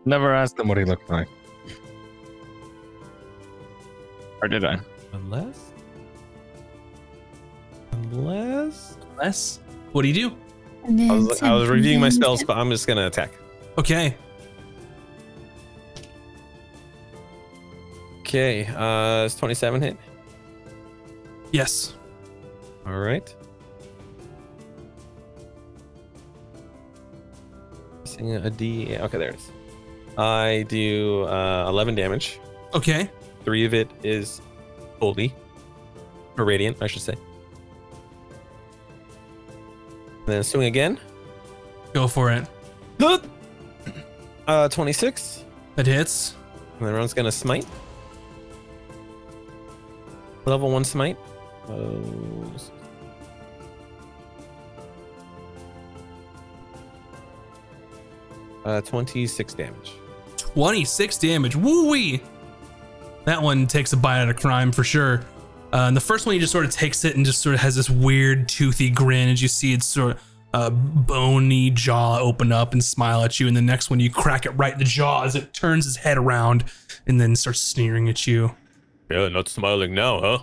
[0.05, 1.29] Never asked him what he looked like.
[4.41, 4.79] Or did I?
[5.13, 5.73] Unless.
[7.93, 8.97] Unless.
[9.19, 9.61] Less.
[9.93, 10.37] What do you do?
[10.87, 13.33] I was, I was reviewing my spells, but I'm just gonna attack.
[13.77, 14.17] Okay.
[18.29, 19.97] Okay, uh, it's 27 hit.
[21.51, 21.95] Yes.
[22.85, 23.35] All right.
[28.03, 28.99] Missing a D.
[28.99, 29.51] Okay, there it is.
[30.19, 32.39] I do uh, 11 damage.
[32.75, 33.11] Okay.
[33.47, 34.43] Three of it is
[35.01, 35.35] holy,
[36.37, 37.15] or radiant, I should say.
[40.27, 40.99] then swing again.
[41.95, 42.45] Go for it.
[44.47, 45.45] Uh, 26.
[45.77, 46.35] That hits.
[46.79, 47.67] And then everyone's gonna smite.
[50.49, 51.19] Level one smite.
[51.69, 52.51] Oh,
[58.65, 59.93] Uh, 26 damage.
[60.37, 61.57] 26 damage.
[61.57, 62.21] Woo wee.
[63.25, 65.23] That one takes a bite out of crime for sure.
[65.73, 67.61] Uh, and the first one, he just sort of takes it and just sort of
[67.61, 70.23] has this weird toothy grin as you see its sort of
[70.55, 73.47] uh, bony jaw open up and smile at you.
[73.47, 75.97] And the next one, you crack it right in the jaw as it turns its
[75.97, 76.65] head around
[77.07, 78.55] and then starts sneering at you.
[79.11, 80.39] Yeah, not smiling now, huh?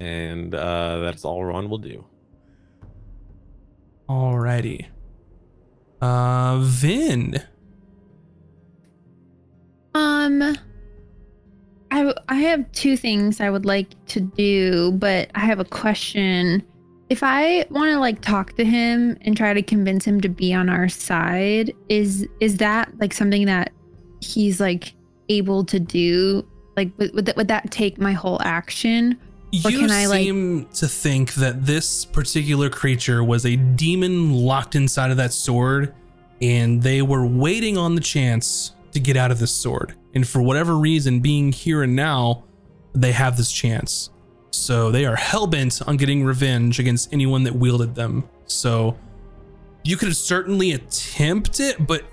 [0.00, 2.04] And uh, that's all Ron will do.
[4.08, 4.86] Alrighty.
[6.00, 7.42] Uh, Vin.
[9.94, 10.56] Um,
[11.90, 16.62] I I have two things I would like to do, but I have a question.
[17.08, 20.52] If I want to like talk to him and try to convince him to be
[20.52, 23.72] on our side, is is that like something that
[24.20, 24.94] he's like
[25.28, 26.46] able to do?
[26.76, 29.18] Like, would would that, would that take my whole action?
[29.64, 34.32] Or You can I, like- seem to think that this particular creature was a demon
[34.32, 35.94] locked inside of that sword,
[36.42, 39.94] and they were waiting on the chance to get out of this sword.
[40.14, 42.44] And for whatever reason, being here and now,
[42.94, 44.10] they have this chance.
[44.50, 48.24] So they are hell bent on getting revenge against anyone that wielded them.
[48.46, 48.96] So
[49.82, 52.04] you could certainly attempt it, but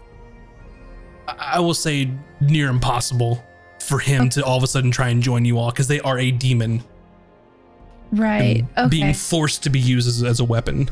[1.39, 2.09] I will say
[2.39, 3.43] near impossible
[3.79, 6.17] for him to all of a sudden try and join you all because they are
[6.19, 6.83] a demon
[8.11, 8.65] Right.
[8.77, 8.89] Okay.
[8.89, 10.89] being forced to be used as, as a weapon.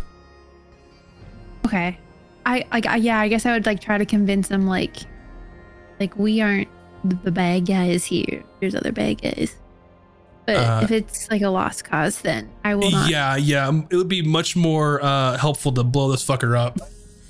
[1.65, 1.97] Okay.
[2.45, 4.97] I like I, yeah, I guess I would like try to convince him like
[5.99, 6.69] like we aren't
[7.03, 8.43] the, the bad guys here.
[8.59, 9.55] There's other bad guys.
[10.45, 13.09] But Uh, if it's like a lost cause, then I will not.
[13.09, 13.67] Yeah, yeah.
[13.67, 16.79] um, It would be much more uh, helpful to blow this fucker up.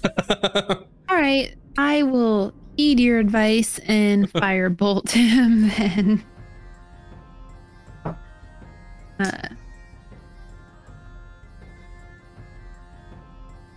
[1.09, 6.23] All right, I will heed your advice and firebolt him then.
[9.19, 9.49] Uh,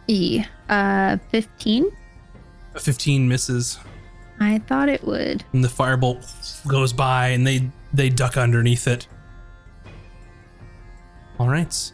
[0.07, 0.45] E.
[0.69, 1.91] Uh, 15?
[2.79, 3.77] 15 misses,
[4.39, 5.45] I thought it would.
[5.53, 9.09] and the firebolt goes by, and they they duck underneath it.
[11.41, 11.93] All right.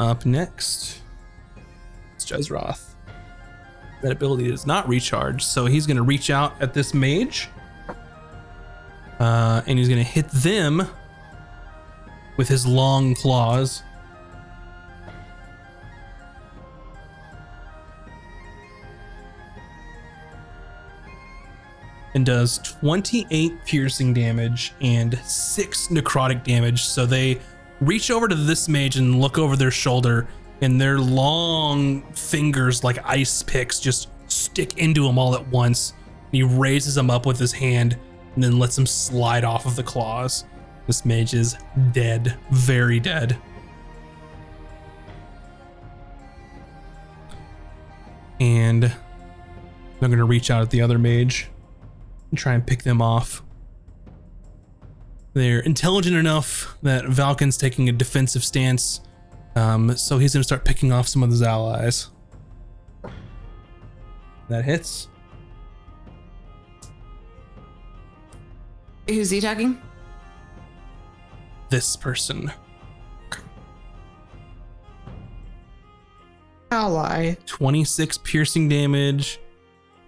[0.00, 1.00] Up next,
[2.16, 2.83] it's Jezroth.
[4.04, 7.48] That ability does not recharge, so he's going to reach out at this mage,
[9.18, 10.86] uh, and he's going to hit them
[12.36, 13.82] with his long claws.
[22.14, 26.82] and does 28 piercing damage and 6 necrotic damage.
[26.84, 27.40] So they
[27.80, 30.28] reach over to this mage and look over their shoulder,
[30.64, 35.92] and their long fingers, like ice picks, just stick into him all at once.
[36.24, 37.98] And he raises them up with his hand
[38.34, 40.44] and then lets him slide off of the claws.
[40.86, 41.56] This mage is
[41.92, 43.38] dead, very dead.
[48.40, 51.48] And I'm going to reach out at the other mage
[52.30, 53.42] and try and pick them off.
[55.34, 59.00] They're intelligent enough that Valken's taking a defensive stance,
[59.56, 62.10] um, so he's gonna start picking off some of his allies.
[64.48, 65.08] That hits.
[69.08, 69.80] Who's he attacking?
[71.70, 72.52] This person.
[76.70, 77.34] Ally.
[77.46, 79.38] 26 piercing damage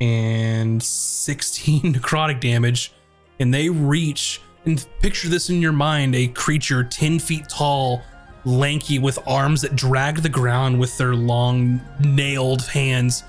[0.01, 2.93] and 16 necrotic damage.
[3.39, 8.03] And they reach, and picture this in your mind a creature 10 feet tall,
[8.47, 13.25] lanky, with arms that drag the ground with their long, nailed hands.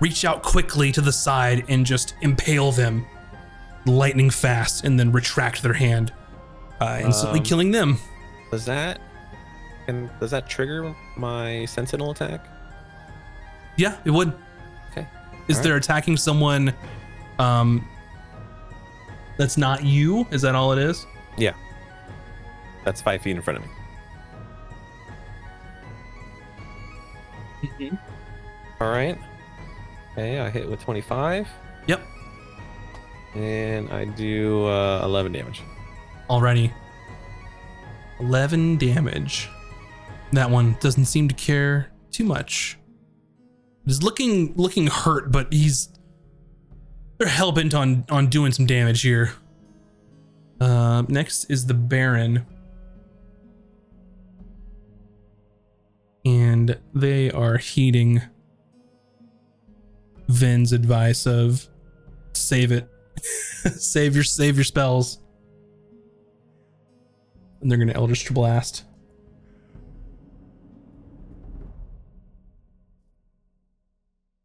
[0.00, 3.04] Reach out quickly to the side and just impale them
[3.84, 6.12] lightning fast, and then retract their hand,
[6.80, 7.98] uh, instantly Um, killing them.
[8.50, 9.00] Does that
[9.86, 12.46] can does that trigger my sentinel attack?
[13.76, 14.32] Yeah, it would.
[14.90, 15.06] Okay.
[15.48, 16.72] Is All there attacking someone
[17.38, 17.86] um
[19.36, 20.26] that's not you?
[20.30, 21.06] Is that all it is?
[21.36, 21.52] Yeah.
[22.84, 23.70] That's five feet in front of me.
[28.80, 29.18] All right.
[30.12, 31.46] Okay, I hit with 25,
[31.86, 32.00] Yep.
[33.34, 35.62] and I do uh, 11 damage.
[36.28, 36.72] Already.
[38.20, 39.48] 11 damage.
[40.32, 42.78] That one doesn't seem to care too much.
[43.86, 45.88] He's looking looking hurt, but he's
[47.18, 49.32] they're hell bent on on doing some damage here.
[50.60, 52.46] Uh, next is the Baron.
[56.24, 58.22] And they are heeding
[60.28, 61.68] Vin's advice of
[62.32, 62.88] save it.
[63.18, 65.18] save your save your spells.
[67.60, 68.84] And they're gonna Eldritch Blast.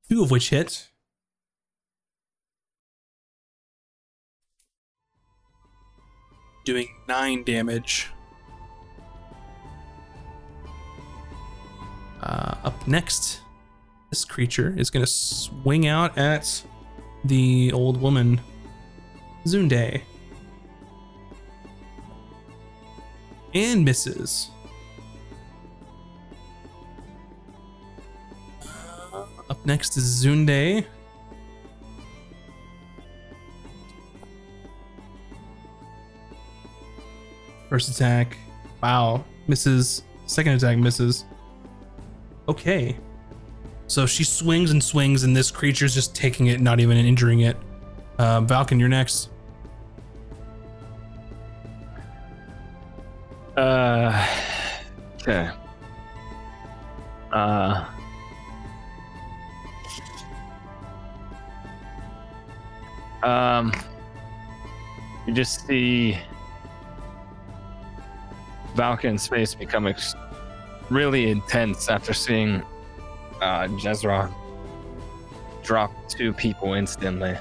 [0.09, 0.89] Two of which hit.
[6.65, 8.09] Doing nine damage.
[12.25, 13.41] Uh, up next,
[14.09, 16.63] this creature is gonna swing out at
[17.23, 18.41] the old woman,
[19.45, 20.01] Zunde.
[23.55, 24.49] and misses.
[29.49, 30.85] Up next is Zunde.
[37.69, 38.37] First attack.
[38.83, 39.23] Wow.
[39.47, 40.03] Misses.
[40.25, 41.25] Second attack misses.
[42.47, 42.97] Okay.
[43.87, 47.57] So she swings and swings, and this creature's just taking it, not even injuring it.
[48.17, 49.29] Uh, Valken, you're next.
[53.55, 54.27] Uh,
[55.21, 55.49] okay.
[57.31, 57.85] Uh.
[63.23, 63.73] Um,
[65.25, 66.17] you just see
[68.75, 70.13] Valken's face become ex-
[70.89, 72.61] really intense after seeing
[73.41, 74.33] uh, Jezra
[75.63, 77.37] drop two people instantly.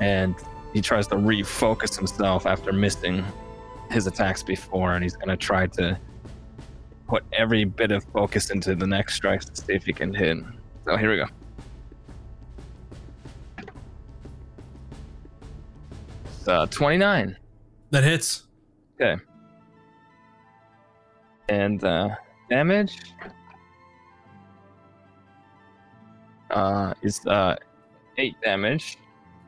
[0.00, 0.34] And
[0.72, 3.24] he tries to refocus himself after missing
[3.90, 5.98] his attacks before, and he's gonna try to
[7.08, 10.38] put every bit of focus into the next strikes to see if he can hit.
[10.86, 11.26] So here we go.
[16.38, 17.36] It's, uh, 29.
[17.90, 18.44] That hits.
[19.00, 19.22] Okay.
[21.52, 22.08] And uh,
[22.48, 22.96] damage
[26.50, 27.56] uh, is uh,
[28.16, 28.96] 8 damage.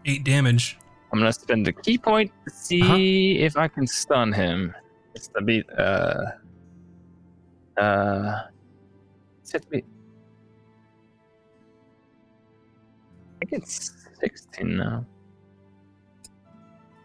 [0.04, 0.76] Eight damage.
[1.10, 4.74] I'm gonna spend a ki point to see if I can stun him.
[5.14, 6.24] It's to beat uh
[7.78, 8.42] uh
[9.40, 9.78] it's be
[13.40, 15.06] I think it's 16 now.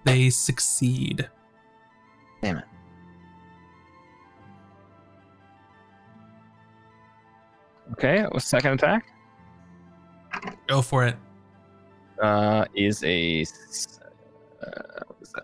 [0.04, 1.30] They succeed.
[2.42, 2.69] Damn it.
[7.94, 9.06] Okay, second attack.
[10.68, 11.16] Go for it.
[12.22, 13.42] Uh is a
[14.62, 15.44] uh, what is that?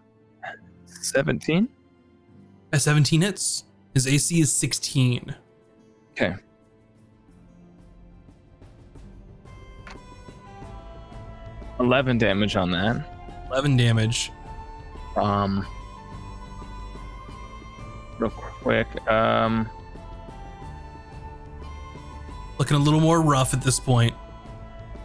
[0.85, 1.69] 17.
[2.73, 3.63] A 17 hits.
[3.93, 5.33] His AC is 16.
[6.11, 6.35] Okay.
[11.79, 13.05] Eleven damage on that.
[13.51, 14.31] 11 damage.
[15.15, 15.65] Um,
[18.19, 18.87] real quick.
[19.09, 19.69] Um,
[22.57, 24.13] Looking a little more rough at this point.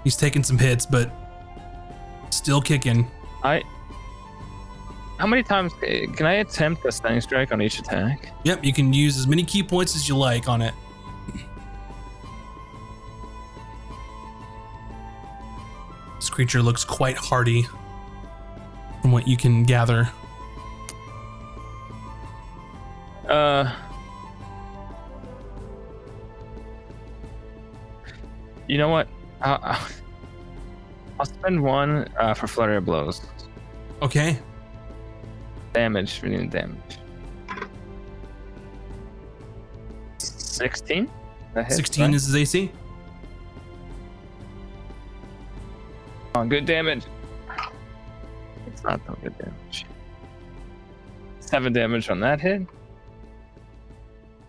[0.05, 1.11] He's taking some hits, but
[2.31, 3.11] still kicking.
[3.43, 3.63] I.
[5.19, 8.33] How many times can I attempt a stunning strike on each attack?
[8.45, 10.73] Yep, you can use as many ki points as you like on it.
[16.17, 17.67] This creature looks quite hardy
[19.03, 20.09] from what you can gather.
[23.29, 23.73] Uh.
[28.71, 29.09] You know what?
[29.41, 29.81] I'll,
[31.19, 33.21] I'll spend one uh, for flurry of blows.
[34.01, 34.39] Okay.
[35.73, 36.99] Damage, renewed damage.
[40.19, 41.11] 16?
[41.69, 42.15] 16 right?
[42.15, 42.71] is his AC.
[46.37, 47.03] on good damage.
[48.69, 49.85] It's not that good damage.
[51.41, 52.63] Seven damage on that hit.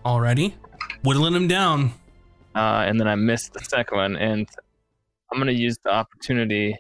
[0.06, 0.56] Already,
[1.04, 1.94] Whittling him down.
[2.56, 4.48] Uh, and then I missed the second one, and
[5.32, 6.76] I'm gonna use the opportunity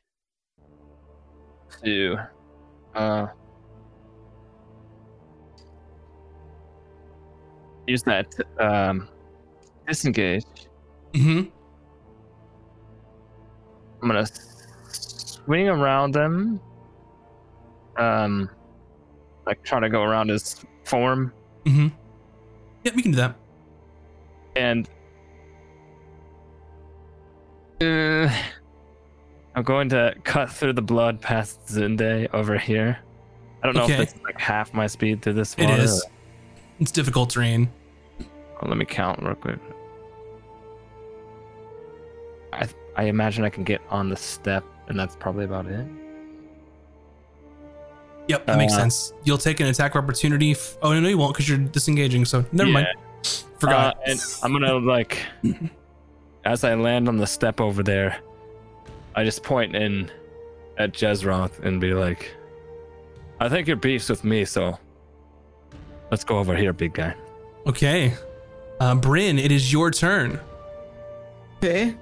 [1.83, 2.17] to
[2.95, 3.27] uh,
[7.87, 8.27] use that
[8.59, 9.07] um,
[9.87, 10.45] disengage.
[11.15, 11.41] hmm
[14.01, 14.25] I'm gonna
[14.91, 16.59] swing around them,
[17.97, 18.49] um,
[19.45, 20.55] like try to go around his
[20.85, 21.31] form,
[21.65, 21.87] hmm
[22.83, 23.35] Yep, we can do that.
[24.55, 24.89] and
[27.81, 28.31] uh,
[29.55, 32.99] I'm going to cut through the blood past Zinde over here.
[33.61, 33.93] I don't know Okay.
[33.93, 35.81] if it's like half my speed through this It water.
[35.81, 36.05] is.
[36.79, 37.69] It's difficult terrain.
[38.61, 39.59] Oh, let me count real quick.
[42.53, 42.67] I
[42.97, 45.87] I imagine I can get on the step, and that's probably about it.
[48.27, 49.13] Yep, that makes Uh, sense.
[49.23, 50.51] You'll take an attack opportunity.
[50.51, 52.25] F- oh, no, you won't because you're disengaging.
[52.25, 52.87] So never mind.
[53.59, 53.97] Forgot.
[53.97, 55.19] Uh, and I'm gonna like,
[56.45, 58.19] as I land on the step over there,
[59.15, 60.11] I just point in
[60.77, 62.31] at Jezroth and be like,
[63.39, 64.77] "I think your beef's with me, so
[66.09, 67.15] let's go over here, big guy."
[67.65, 68.13] okay.
[68.79, 70.39] Uh, Bryn, it is your turn.
[71.57, 71.95] Okay.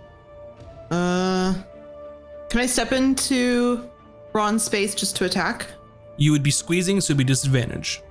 [0.90, 1.54] Uh,
[2.50, 3.90] can I step into
[4.32, 5.68] Ron's space just to attack?
[6.16, 8.02] You would be squeezing, so it'd be disadvantage.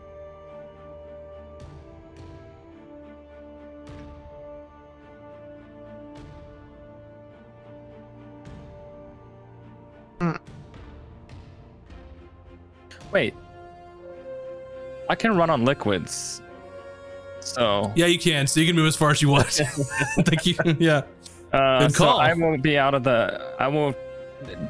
[13.13, 13.35] Wait,
[15.09, 16.43] I can run on liquids,
[17.41, 18.47] so Yeah, you can.
[18.47, 19.47] So you can move as far as you want.
[20.21, 20.55] Thank you.
[20.79, 21.03] Yeah.
[21.53, 22.09] Uh, Good so.
[22.09, 23.55] I won't be out of the.
[23.59, 23.97] I won't.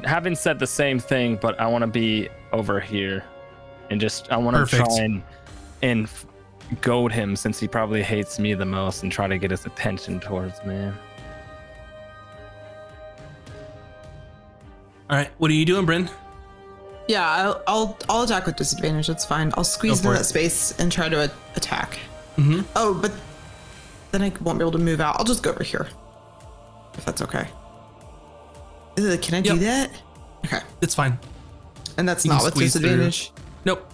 [0.04, 3.24] Having said the same thing, but I want to be over here,
[3.90, 4.84] and just I want to Perfect.
[4.84, 5.22] try and
[5.82, 6.08] and
[6.80, 10.20] goad him since he probably hates me the most, and try to get his attention
[10.20, 10.92] towards me.
[15.10, 15.30] All right.
[15.38, 16.08] What are you doing, Bryn?
[17.08, 19.06] Yeah, I'll I'll, I'll attack with disadvantage.
[19.08, 19.50] That's fine.
[19.56, 21.98] I'll squeeze Go into that space and try to a- attack.
[22.36, 22.60] Mm-hmm.
[22.76, 23.12] Oh, but
[24.12, 25.16] then I won't be able to move out.
[25.18, 25.88] I'll just go over here,
[26.94, 27.48] if that's okay.
[28.98, 29.60] Ugh, can I do Yep.
[29.60, 29.90] that?
[30.44, 31.18] Okay, It's fine.
[31.96, 32.82] and that's You not with squeeze through.
[32.82, 33.32] disadvantage.
[33.64, 33.90] Nope.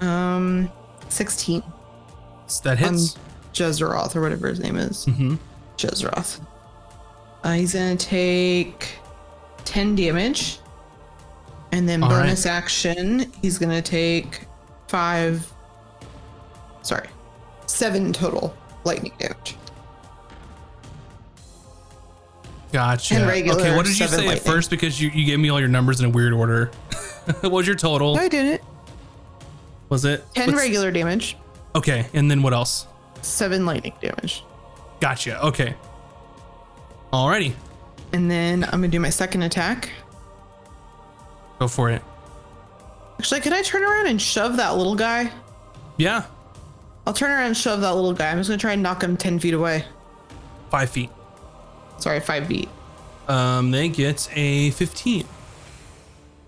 [0.00, 0.70] Um,
[1.08, 1.62] sixteen.
[2.62, 3.16] That hits.
[3.16, 3.22] Um,
[3.54, 5.06] Jezroth or whatever his name is.
[5.06, 5.36] mm-hmm.
[5.76, 6.40] Jezroth.
[7.44, 8.88] Uh, he's gonna take
[9.64, 10.58] 10 damage.
[11.72, 12.22] And then All right.
[12.22, 14.42] bonus action, he's gonna take
[14.86, 15.50] five.
[16.82, 17.08] Sorry,
[17.66, 18.54] seven total
[18.84, 19.56] lightning damage.
[22.72, 23.24] Gotcha.
[23.26, 23.76] Regular okay.
[23.76, 24.70] What did you say at first?
[24.70, 26.66] Because you, you gave me all your numbers in a weird order.
[27.40, 28.16] what was your total?
[28.16, 28.62] I didn't.
[29.88, 31.36] Was it 10 what's- regular damage,
[31.76, 32.06] Okay.
[32.14, 32.86] And then what else?
[33.22, 34.44] seven lightning damage.
[35.00, 35.42] Gotcha.
[35.46, 35.74] Okay.
[37.12, 37.54] Alrighty.
[38.14, 39.90] And then I'm gonna do my second attack.
[41.58, 42.02] Go for it.
[43.18, 45.30] Actually, can I turn around and shove that little guy?
[45.96, 46.24] Yeah.
[47.06, 48.30] I'll turn around and shove that little guy.
[48.30, 49.84] I'm just gonna try and knock him 10 feet away.
[50.70, 51.10] Five feet.
[51.98, 52.68] Sorry, five feet.
[53.28, 55.26] Um, they get a 15.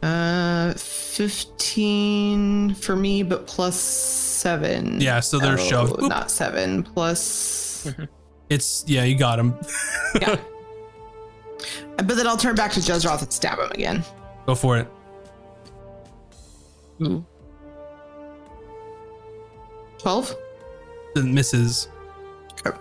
[0.03, 5.01] Uh, 15 for me, but plus seven.
[5.01, 5.95] Yeah, so they're Oh, shoved.
[5.95, 6.09] Boop.
[6.09, 7.93] Not seven, plus.
[8.49, 9.55] It's yeah, you got him.
[10.21, 10.37] yeah.
[11.97, 14.05] But then I'll turn back to Jezroth and stab him again.
[14.47, 14.89] Go for it.
[19.99, 20.37] 12?
[21.17, 21.89] It misses.
[22.65, 22.77] Okay.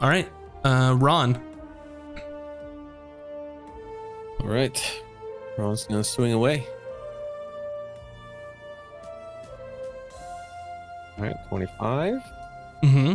[0.00, 0.28] All right.
[0.64, 1.42] Uh, Ron.
[4.40, 5.02] All right.
[5.58, 6.66] Ron's gonna swing away.
[11.18, 12.14] All right, 25.
[12.82, 13.14] Mm-hmm.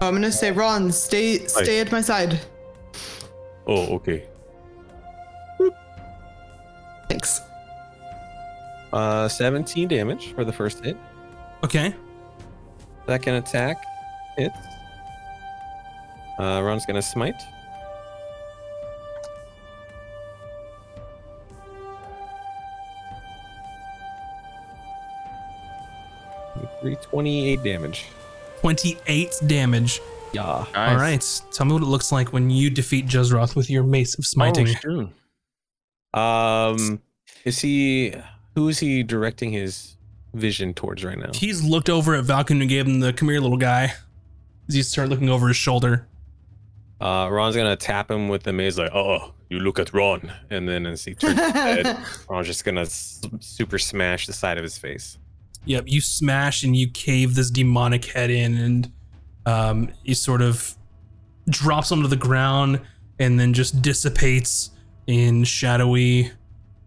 [0.00, 2.40] I'm gonna say, Ron, stay stay at my side.
[3.66, 4.26] Oh, okay.
[7.12, 7.42] Thanks.
[8.90, 10.96] Uh, 17 damage for the first hit.
[11.62, 11.94] Okay.
[13.06, 13.84] Second attack
[14.38, 14.56] hits.
[16.38, 17.34] Uh, Ron's gonna smite.
[26.80, 28.06] Three twenty-eight damage.
[28.60, 30.00] 28 damage.
[30.32, 30.44] Yeah.
[30.44, 31.00] All Nice.
[31.42, 31.52] right.
[31.52, 34.68] Tell me what it looks like when you defeat Jezroth with your mace of smiting.
[34.68, 35.08] Oh, shoot.
[36.14, 37.00] Um,
[37.44, 38.14] is he?
[38.54, 39.96] Who is he directing his
[40.34, 41.30] vision towards right now?
[41.34, 43.92] He's looked over at Valken and gave him the come here, little guy.
[44.68, 46.06] as you start looking over his shoulder.
[47.00, 50.68] Uh, Ron's gonna tap him with the mace, like, "Oh, you look at Ron," and
[50.68, 51.98] then as he turns his head,
[52.28, 55.18] Ron's just gonna s- super smash the side of his face.
[55.64, 58.92] Yep, you smash and you cave this demonic head in, and
[59.46, 60.76] um, he sort of
[61.48, 62.80] drops onto the ground
[63.18, 64.70] and then just dissipates
[65.06, 66.30] in shadowy,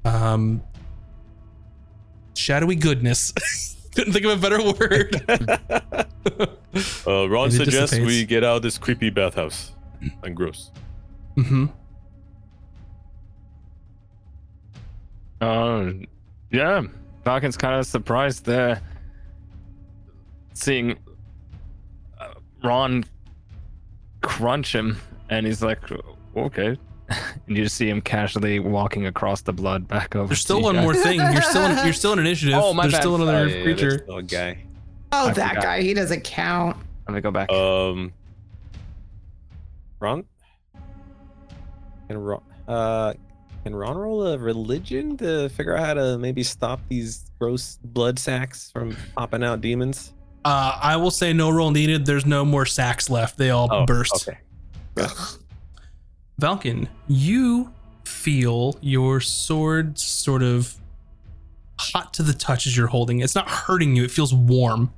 [0.03, 0.61] um,
[2.35, 3.33] shadowy goodness.
[3.95, 6.51] Couldn't think of a better word.
[7.07, 9.71] Uh, Ron And it suggests we get out of this creepy bathhouse.
[10.23, 10.71] And gross.
[11.37, 11.67] Mm-hmm.
[15.39, 15.91] Uh,
[16.51, 16.81] yeah,
[17.23, 18.81] Valken's kind of surprised there,
[20.53, 20.97] seeing
[22.19, 22.33] uh,
[22.63, 23.05] Ron
[24.21, 24.97] crunch him,
[25.29, 25.79] and he's like,
[26.35, 26.77] "Okay."
[27.09, 30.27] and you just see him casually walking across the blood back over.
[30.27, 30.83] There's still you one guys.
[30.83, 31.19] more thing.
[31.19, 32.55] You're still in, you're still in initiative.
[32.57, 33.01] Oh, my There's bad.
[33.01, 33.99] still another Oh, yeah, yeah, creature.
[34.03, 34.63] still a guy.
[35.11, 35.63] oh, I that forgot.
[35.63, 35.81] guy.
[35.81, 36.77] He doesn't count.
[37.07, 37.51] Let me go back.
[37.51, 38.11] Um,
[39.99, 40.25] Ron,
[42.07, 43.13] can Ron, uh,
[43.63, 48.17] can Ron roll a religion to figure out how to maybe stop these gross blood
[48.19, 50.13] sacks from popping out demons?
[50.43, 52.05] Uh, I will say no roll needed.
[52.05, 53.37] There's no more sacks left.
[53.37, 54.27] They all Oh, burst.
[54.27, 54.37] Okay.
[56.39, 57.71] Valken, you
[58.03, 60.75] feel your sword sort of
[61.79, 63.23] hot to the touch as you're holding it.
[63.23, 64.91] It's not hurting you, it feels warm.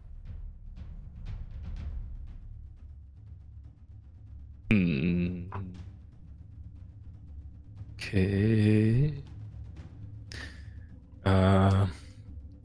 [4.71, 5.43] Hmm.
[7.93, 9.13] Okay.
[11.25, 11.87] Uh,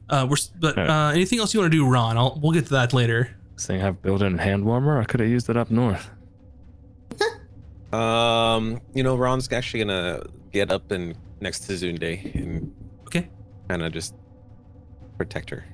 [0.08, 2.16] Uh, we're but uh, anything else you want to do, Ron?
[2.16, 3.30] I'll, we'll get to that later.
[3.56, 4.98] saying I've built in hand warmer.
[5.00, 6.10] I could have used it up north.
[7.92, 12.72] Um, you know, Ron's actually gonna get up and next to Zunde and
[13.06, 13.28] Okay.
[13.68, 14.14] kind of just
[15.18, 15.64] protect her.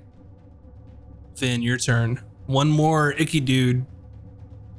[1.37, 2.21] Finn, your turn.
[2.47, 3.85] One more icky dude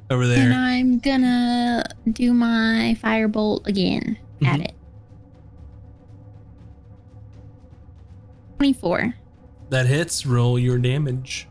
[0.10, 0.46] over there.
[0.52, 0.54] And.
[0.54, 4.66] I'm gonna do my firebolt again at Mhm.
[4.66, 4.74] it.
[8.58, 9.14] 24.
[9.70, 10.26] That hits.
[10.26, 11.48] Roll your damage.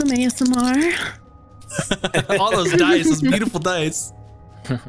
[0.00, 1.20] Some ASMR.
[2.40, 4.12] All those dice, those beautiful dice.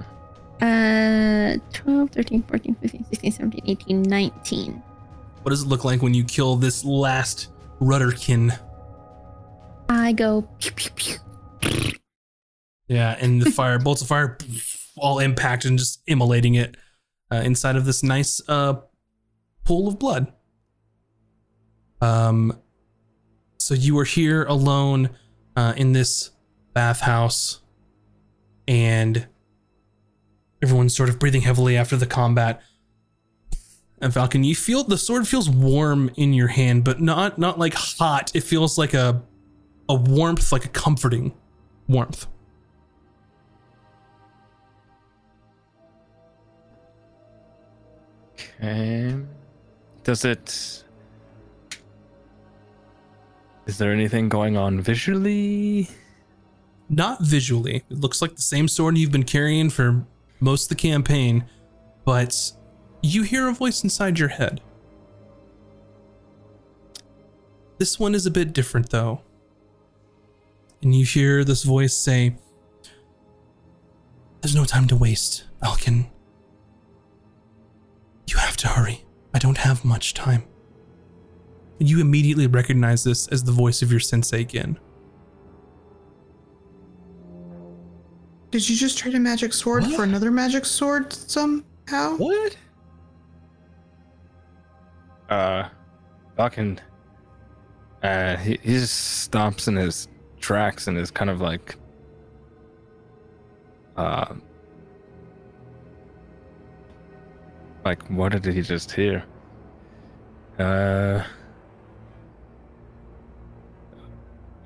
[0.61, 4.83] Uh, 12, 13, 14, 15, 16, 17, 18, 19.
[5.41, 7.47] What does it look like when you kill this last
[7.81, 8.55] rudderkin?
[9.89, 11.17] I go pew, pew,
[11.61, 11.93] pew.
[12.87, 14.37] Yeah, and the fire bolts of fire
[14.97, 16.77] all impact and just immolating it
[17.31, 18.75] uh, inside of this nice uh,
[19.65, 20.31] pool of blood.
[22.01, 22.55] Um,
[23.61, 25.09] so you are here alone
[25.55, 26.31] uh, in this
[26.73, 27.61] bathhouse,
[28.67, 29.27] and
[30.61, 32.61] everyone's sort of breathing heavily after the combat.
[34.01, 37.75] And Valken, you feel the sword feels warm in your hand, but not not like
[37.75, 38.31] hot.
[38.33, 39.21] It feels like a
[39.87, 41.33] a warmth, like a comforting
[41.87, 42.25] warmth.
[48.59, 49.15] Okay.
[50.03, 50.83] Does it?
[53.71, 55.89] Is there anything going on visually?
[56.91, 57.83] not visually.
[57.89, 60.05] It looks like the same sword you've been carrying for
[60.39, 61.45] most of the campaign,
[62.03, 62.51] but
[63.01, 64.61] you hear a voice inside your head.
[67.77, 69.21] This one is a bit different, though.
[70.83, 72.35] And you hear this voice say,
[74.41, 76.07] There's no time to waste, Valken.
[78.27, 79.05] You have to hurry.
[79.33, 80.43] I don't have much time.
[81.81, 84.77] And you immediately recognize this as the voice of your sensei, Gin.
[88.51, 89.95] Did you just trade a magic sword What?
[89.95, 92.17] for another magic sword somehow?
[92.17, 92.55] What?
[95.27, 95.69] Uh,
[96.37, 96.77] Valken.
[98.03, 100.07] Uh, he, he just stops in his
[100.39, 101.77] tracks and is kind of like,
[103.97, 104.35] uh,
[107.83, 109.23] like what did he just hear?
[110.59, 111.23] Uh,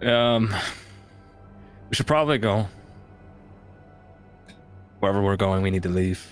[0.06, 0.54] um,
[1.90, 2.68] we should probably go.
[5.00, 6.26] Wherever we're going, we need to leave.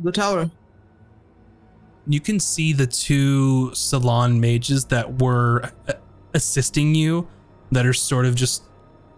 [0.00, 0.50] The tower.
[2.06, 5.92] you can see the two salon mages that were uh,
[6.34, 7.28] assisting you
[7.70, 8.64] that are sort of just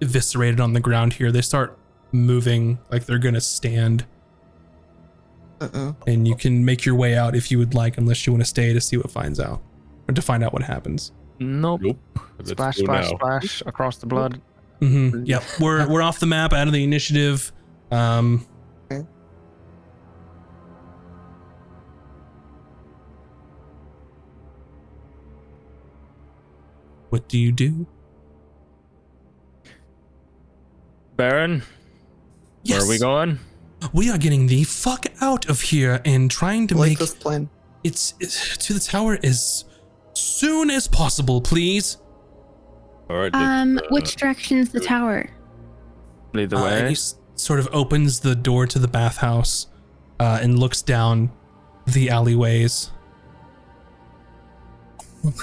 [0.03, 1.33] eviscerated on the ground here.
[1.33, 1.79] They start
[2.13, 4.05] moving like they're gonna stand,
[5.61, 5.97] Uh oh.
[6.07, 8.49] and you can make your way out if you would like, unless you want to
[8.49, 9.63] stay to see what finds out
[10.09, 11.13] or to find out what happens.
[11.39, 11.81] Nope.
[11.83, 11.99] Nope.
[12.39, 13.17] Let's Splash, splash, now.
[13.17, 14.41] splash across the blood.
[14.81, 15.25] Mm-hmm.
[15.25, 17.53] Yep, we're we're off the map, out of the initiative.
[17.91, 18.47] Um,
[18.91, 19.05] Okay.
[27.11, 27.87] What do you do?
[31.17, 31.63] Baron,
[32.67, 33.39] where are we going?
[33.93, 37.49] We are getting the fuck out of here and trying to like make this plan.
[37.85, 39.65] it's, it's to the tower as
[40.37, 41.97] soon as possible, please.
[43.11, 43.35] All right.
[43.35, 45.31] Um, uh, which direction's the tower?
[46.35, 46.87] Lead the Uh, way.
[46.89, 49.67] he s- sort of opens the door to the bathhouse
[50.21, 51.31] uh, and looks down
[51.87, 52.91] the alleyways.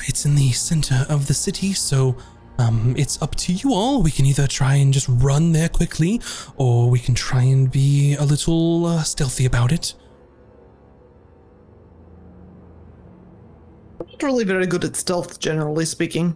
[0.08, 2.16] It's in the center of the city, so
[2.58, 4.02] um, it's up to you all.
[4.02, 6.22] We can either try and just run there quickly,
[6.56, 9.94] or we can try and be a little uh, stealthy about it.
[14.24, 16.36] Really very good at stealth, generally speaking.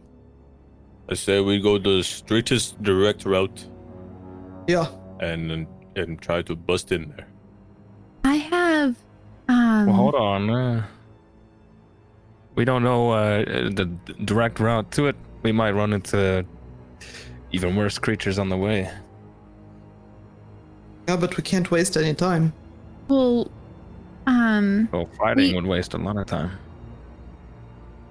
[1.09, 3.65] I say we go the straightest direct route
[4.67, 4.87] Yeah.
[5.21, 5.65] and
[5.95, 7.27] and try to bust in there.
[8.23, 8.95] I have.
[9.47, 10.49] Um, well, hold on.
[10.49, 10.85] Uh,
[12.55, 13.85] we don't know uh, the
[14.25, 15.15] direct route to it.
[15.43, 16.45] We might run into
[17.51, 18.91] even worse creatures on the way.
[21.07, 22.51] Yeah, but we can't waste any time.
[23.07, 23.49] Well,
[24.27, 26.51] um, Well, fighting We- would waste a lot of time.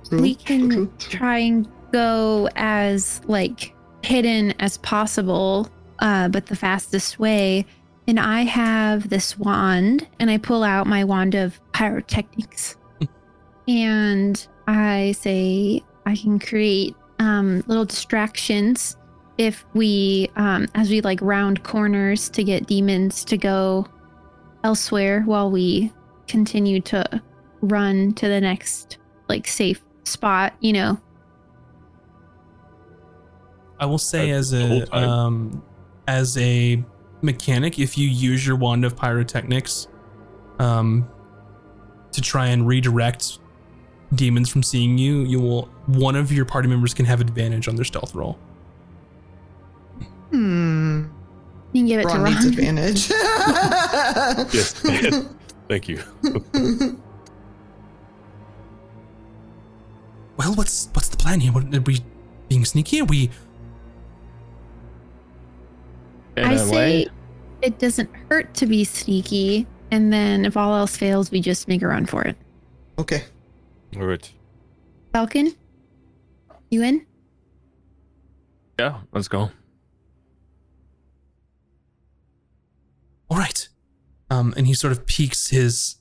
[0.08, 1.18] True, we can true, true.
[1.18, 5.68] try and go as like hidden as possible,
[5.98, 7.66] uh, but the fastest way.
[8.08, 12.76] And I have this wand, and I pull out my wand of pyrotechnics,
[13.68, 18.96] and I say I can create um, little distractions
[19.38, 23.86] if we, um, as we like round corners to get demons to go
[24.62, 25.92] elsewhere while we
[26.28, 27.22] continue to
[27.60, 30.98] run to the next like safe spot, you know.
[33.78, 35.62] I will say Uh, as a um
[36.08, 36.82] as a
[37.22, 39.88] mechanic, if you use your wand of pyrotechnics
[40.58, 41.06] um
[42.12, 43.38] to try and redirect
[44.14, 47.76] demons from seeing you, you will one of your party members can have advantage on
[47.76, 48.38] their stealth roll.
[50.30, 51.04] Hmm.
[51.72, 52.54] You can give it Ron to needs Ron.
[52.54, 53.10] advantage.
[54.54, 54.72] Yes.
[55.68, 56.00] Thank you.
[60.36, 61.52] Well, what's what's the plan here?
[61.52, 62.00] What, are we
[62.48, 63.00] being sneaky?
[63.00, 63.30] Are we
[66.36, 67.06] In I a say
[67.62, 71.82] it doesn't hurt to be sneaky, and then if all else fails, we just make
[71.82, 72.36] a run for it.
[72.98, 73.24] okay.
[73.96, 74.30] All right.
[75.14, 75.56] Valken,
[76.70, 77.06] you in?
[78.78, 79.50] yeah, let's go.
[83.30, 83.68] all right?
[84.30, 85.96] Um, and he sort of peeks his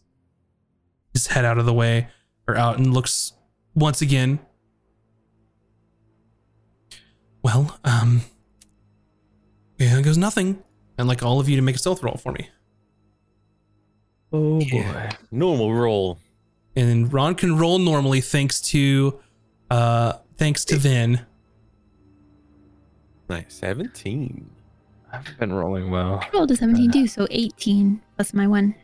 [1.14, 2.10] his head out of the way
[2.48, 3.34] or out and looks
[3.76, 4.40] once again.
[7.44, 8.22] Well, um,
[9.78, 10.64] yeah, goes nothing.
[10.98, 12.50] I'd like all of you to make a stealth roll for me.
[14.34, 15.10] Oh boy.
[15.32, 16.18] Normal roll.
[16.76, 19.20] And Ron can roll normally thanks to
[19.70, 21.22] uh thanks to Vin.
[23.30, 23.56] Nice.
[23.56, 24.50] 17.
[25.12, 26.20] I've been rolling well.
[26.22, 28.76] I rolled a 17 too, so 18 plus my one.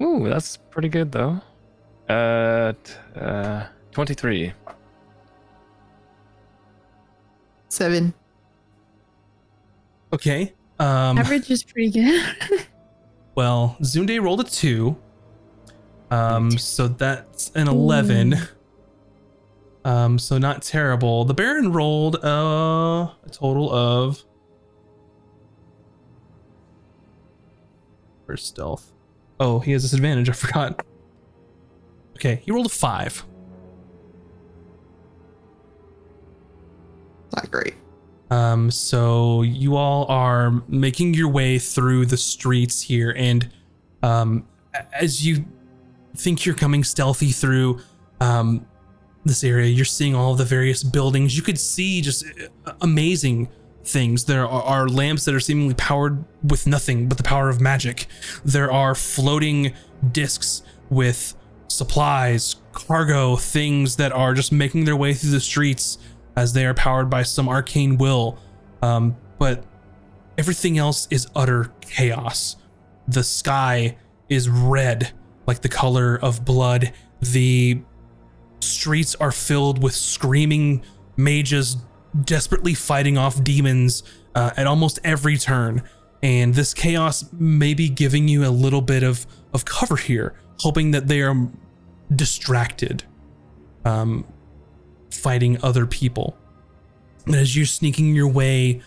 [0.00, 1.40] Ooh, that's pretty good though.
[2.08, 2.72] Uh,
[3.16, 4.52] uh, 23.
[7.68, 8.14] Seven.
[10.12, 10.54] Okay.
[10.80, 12.66] Um Average is pretty good.
[13.34, 14.96] well, Zunde rolled a 2.
[16.10, 18.36] Um so that's an 11.
[19.84, 21.24] Um so not terrible.
[21.24, 24.24] The Baron rolled uh, a total of
[28.24, 28.92] Where's stealth?
[29.40, 30.28] Oh, he has disadvantage.
[30.28, 30.84] I forgot.
[32.18, 33.24] Okay, he rolled a 5.
[37.36, 37.74] Not great.
[38.28, 43.48] Um, so you all are making your way through the streets here, and
[44.02, 44.48] um,
[44.92, 45.44] as you
[46.16, 47.78] think you're coming stealthy through
[48.20, 48.66] um,
[49.24, 51.36] this area, you're seeing all the various buildings.
[51.36, 52.24] You could see just
[52.66, 53.48] uh, amazing
[53.84, 54.24] things.
[54.24, 58.06] There are, are lamps that are seemingly powered with nothing but the power of magic.
[58.44, 59.72] There are floating
[60.10, 61.34] discs with
[61.68, 65.98] supplies, cargo, things that are just making their way through the streets
[66.36, 68.38] as they are powered by some arcane will.
[68.82, 69.64] Um, but
[70.36, 72.56] everything else is utter chaos.
[73.06, 73.96] The sky
[74.28, 75.12] is red,
[75.46, 76.92] like the color of blood.
[77.20, 77.80] The
[78.60, 80.82] streets are filled with screaming
[81.16, 81.76] mages
[82.24, 84.02] desperately fighting off demons
[84.34, 85.82] uh, at almost every turn.
[86.22, 90.90] And this chaos may be giving you a little bit of, of cover here, hoping
[90.92, 91.48] that they are
[92.14, 93.04] distracted,
[93.84, 94.24] um,
[95.10, 96.36] fighting other people.
[97.26, 98.82] And as you're sneaking your way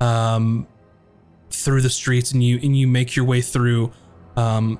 [0.00, 0.66] um,
[1.50, 3.92] through the streets and you and you make your way through
[4.36, 4.78] um,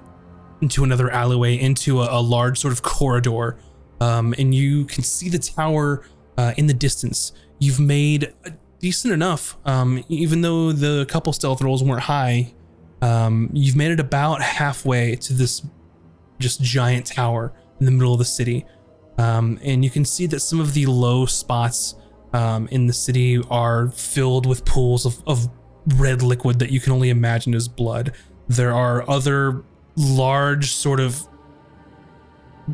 [0.61, 3.57] into another alleyway, into a, a large sort of corridor,
[4.01, 6.05] um, and you can see the tower
[6.37, 8.33] uh, in the distance, you've made
[8.79, 9.57] decent enough.
[9.65, 12.53] Um, even though the couple stealth rolls weren't high,
[13.03, 15.63] um, you've made it about halfway to this
[16.39, 18.65] just giant tower in the middle of the city.
[19.19, 21.95] Um, and you can see that some of the low spots
[22.33, 25.49] um, in the city are filled with pools of, of
[25.97, 28.13] red liquid that you can only imagine is blood.
[28.49, 29.65] There are other
[29.97, 31.27] large, sort of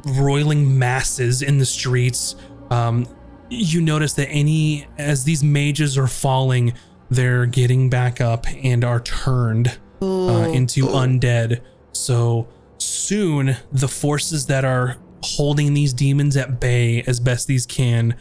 [0.05, 2.34] roiling masses in the streets.
[2.70, 3.06] Um,
[3.51, 6.72] you notice that any, as these mages are falling,
[7.10, 11.60] they're getting back up and are turned uh, into undead.
[11.93, 12.48] So
[12.82, 18.16] soon, the forces that are holding these demons at bay as best these can,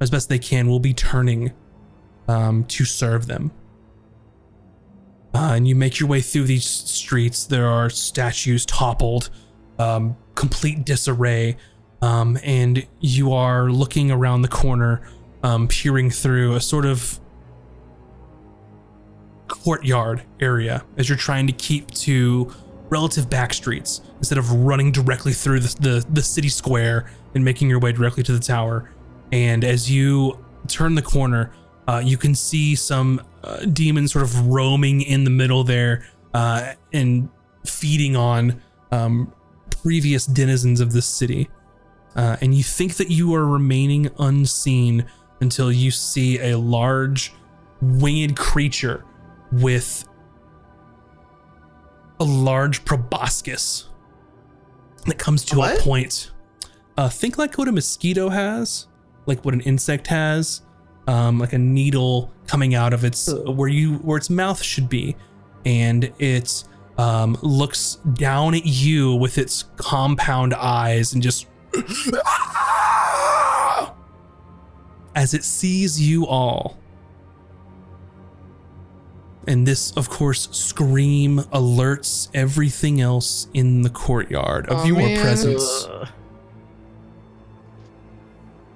[0.00, 1.52] as best they can, will be turning
[2.28, 3.50] um, to serve them.
[5.34, 7.44] Uh, and you make your way through these streets.
[7.44, 9.28] There are statues toppled,
[9.78, 11.56] um, complete disarray,
[12.00, 15.02] um, and you are looking around the corner,
[15.42, 17.20] um, peering through a sort of
[19.48, 22.52] courtyard area as you're trying to keep to
[22.88, 27.68] relative back streets instead of running directly through the, the, the city square and making
[27.68, 28.90] your way directly to the tower.
[29.32, 31.52] And as you turn the corner,
[31.88, 36.74] uh, you can see some uh, demons sort of roaming in the middle there uh,
[36.92, 37.28] and
[37.64, 38.60] feeding on
[38.90, 39.32] um,
[39.82, 41.48] previous denizens of this city.
[42.14, 45.06] Uh, and you think that you are remaining unseen
[45.40, 47.32] until you see a large
[47.82, 49.04] winged creature
[49.52, 50.08] with
[52.20, 53.88] a large proboscis
[55.06, 56.30] that comes to a point.
[56.96, 58.86] Uh, think like what a mosquito has,
[59.26, 60.62] like what an insect has,
[61.06, 65.16] um, like a needle coming out of its where you where its mouth should be,
[65.64, 66.64] and it
[66.98, 71.46] um, looks down at you with its compound eyes and just
[75.14, 76.78] as it sees you all.
[79.48, 85.20] And this, of course, scream alerts everything else in the courtyard of Aw, your man.
[85.20, 85.86] presence.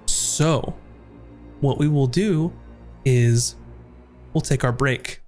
[0.07, 0.75] So,
[1.61, 2.53] what we will do
[3.05, 3.57] is
[4.33, 5.23] we'll take our break.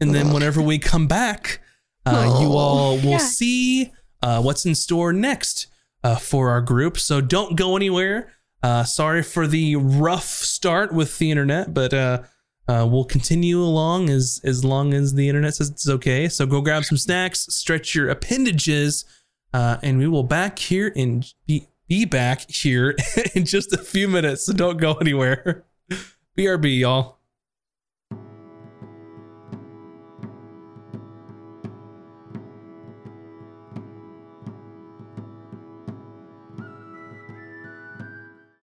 [0.00, 1.60] And then, whenever we come back,
[2.04, 3.18] uh, you all will Yeah.
[3.18, 3.92] see
[4.22, 5.66] uh, what's in store next
[6.02, 6.98] uh, for our group.
[6.98, 8.32] So, don't go anywhere.
[8.62, 11.92] Uh, sorry for the rough start with the internet, but
[12.68, 16.28] uh, we'll continue along as, as long as the internet says it's okay.
[16.28, 19.04] So, go grab some snacks, stretch your appendages,
[19.52, 22.96] uh, and we will back here in be, be back here
[23.34, 24.46] in just a few minutes.
[24.46, 25.64] So don't go anywhere.
[26.36, 27.13] BRB, y'all.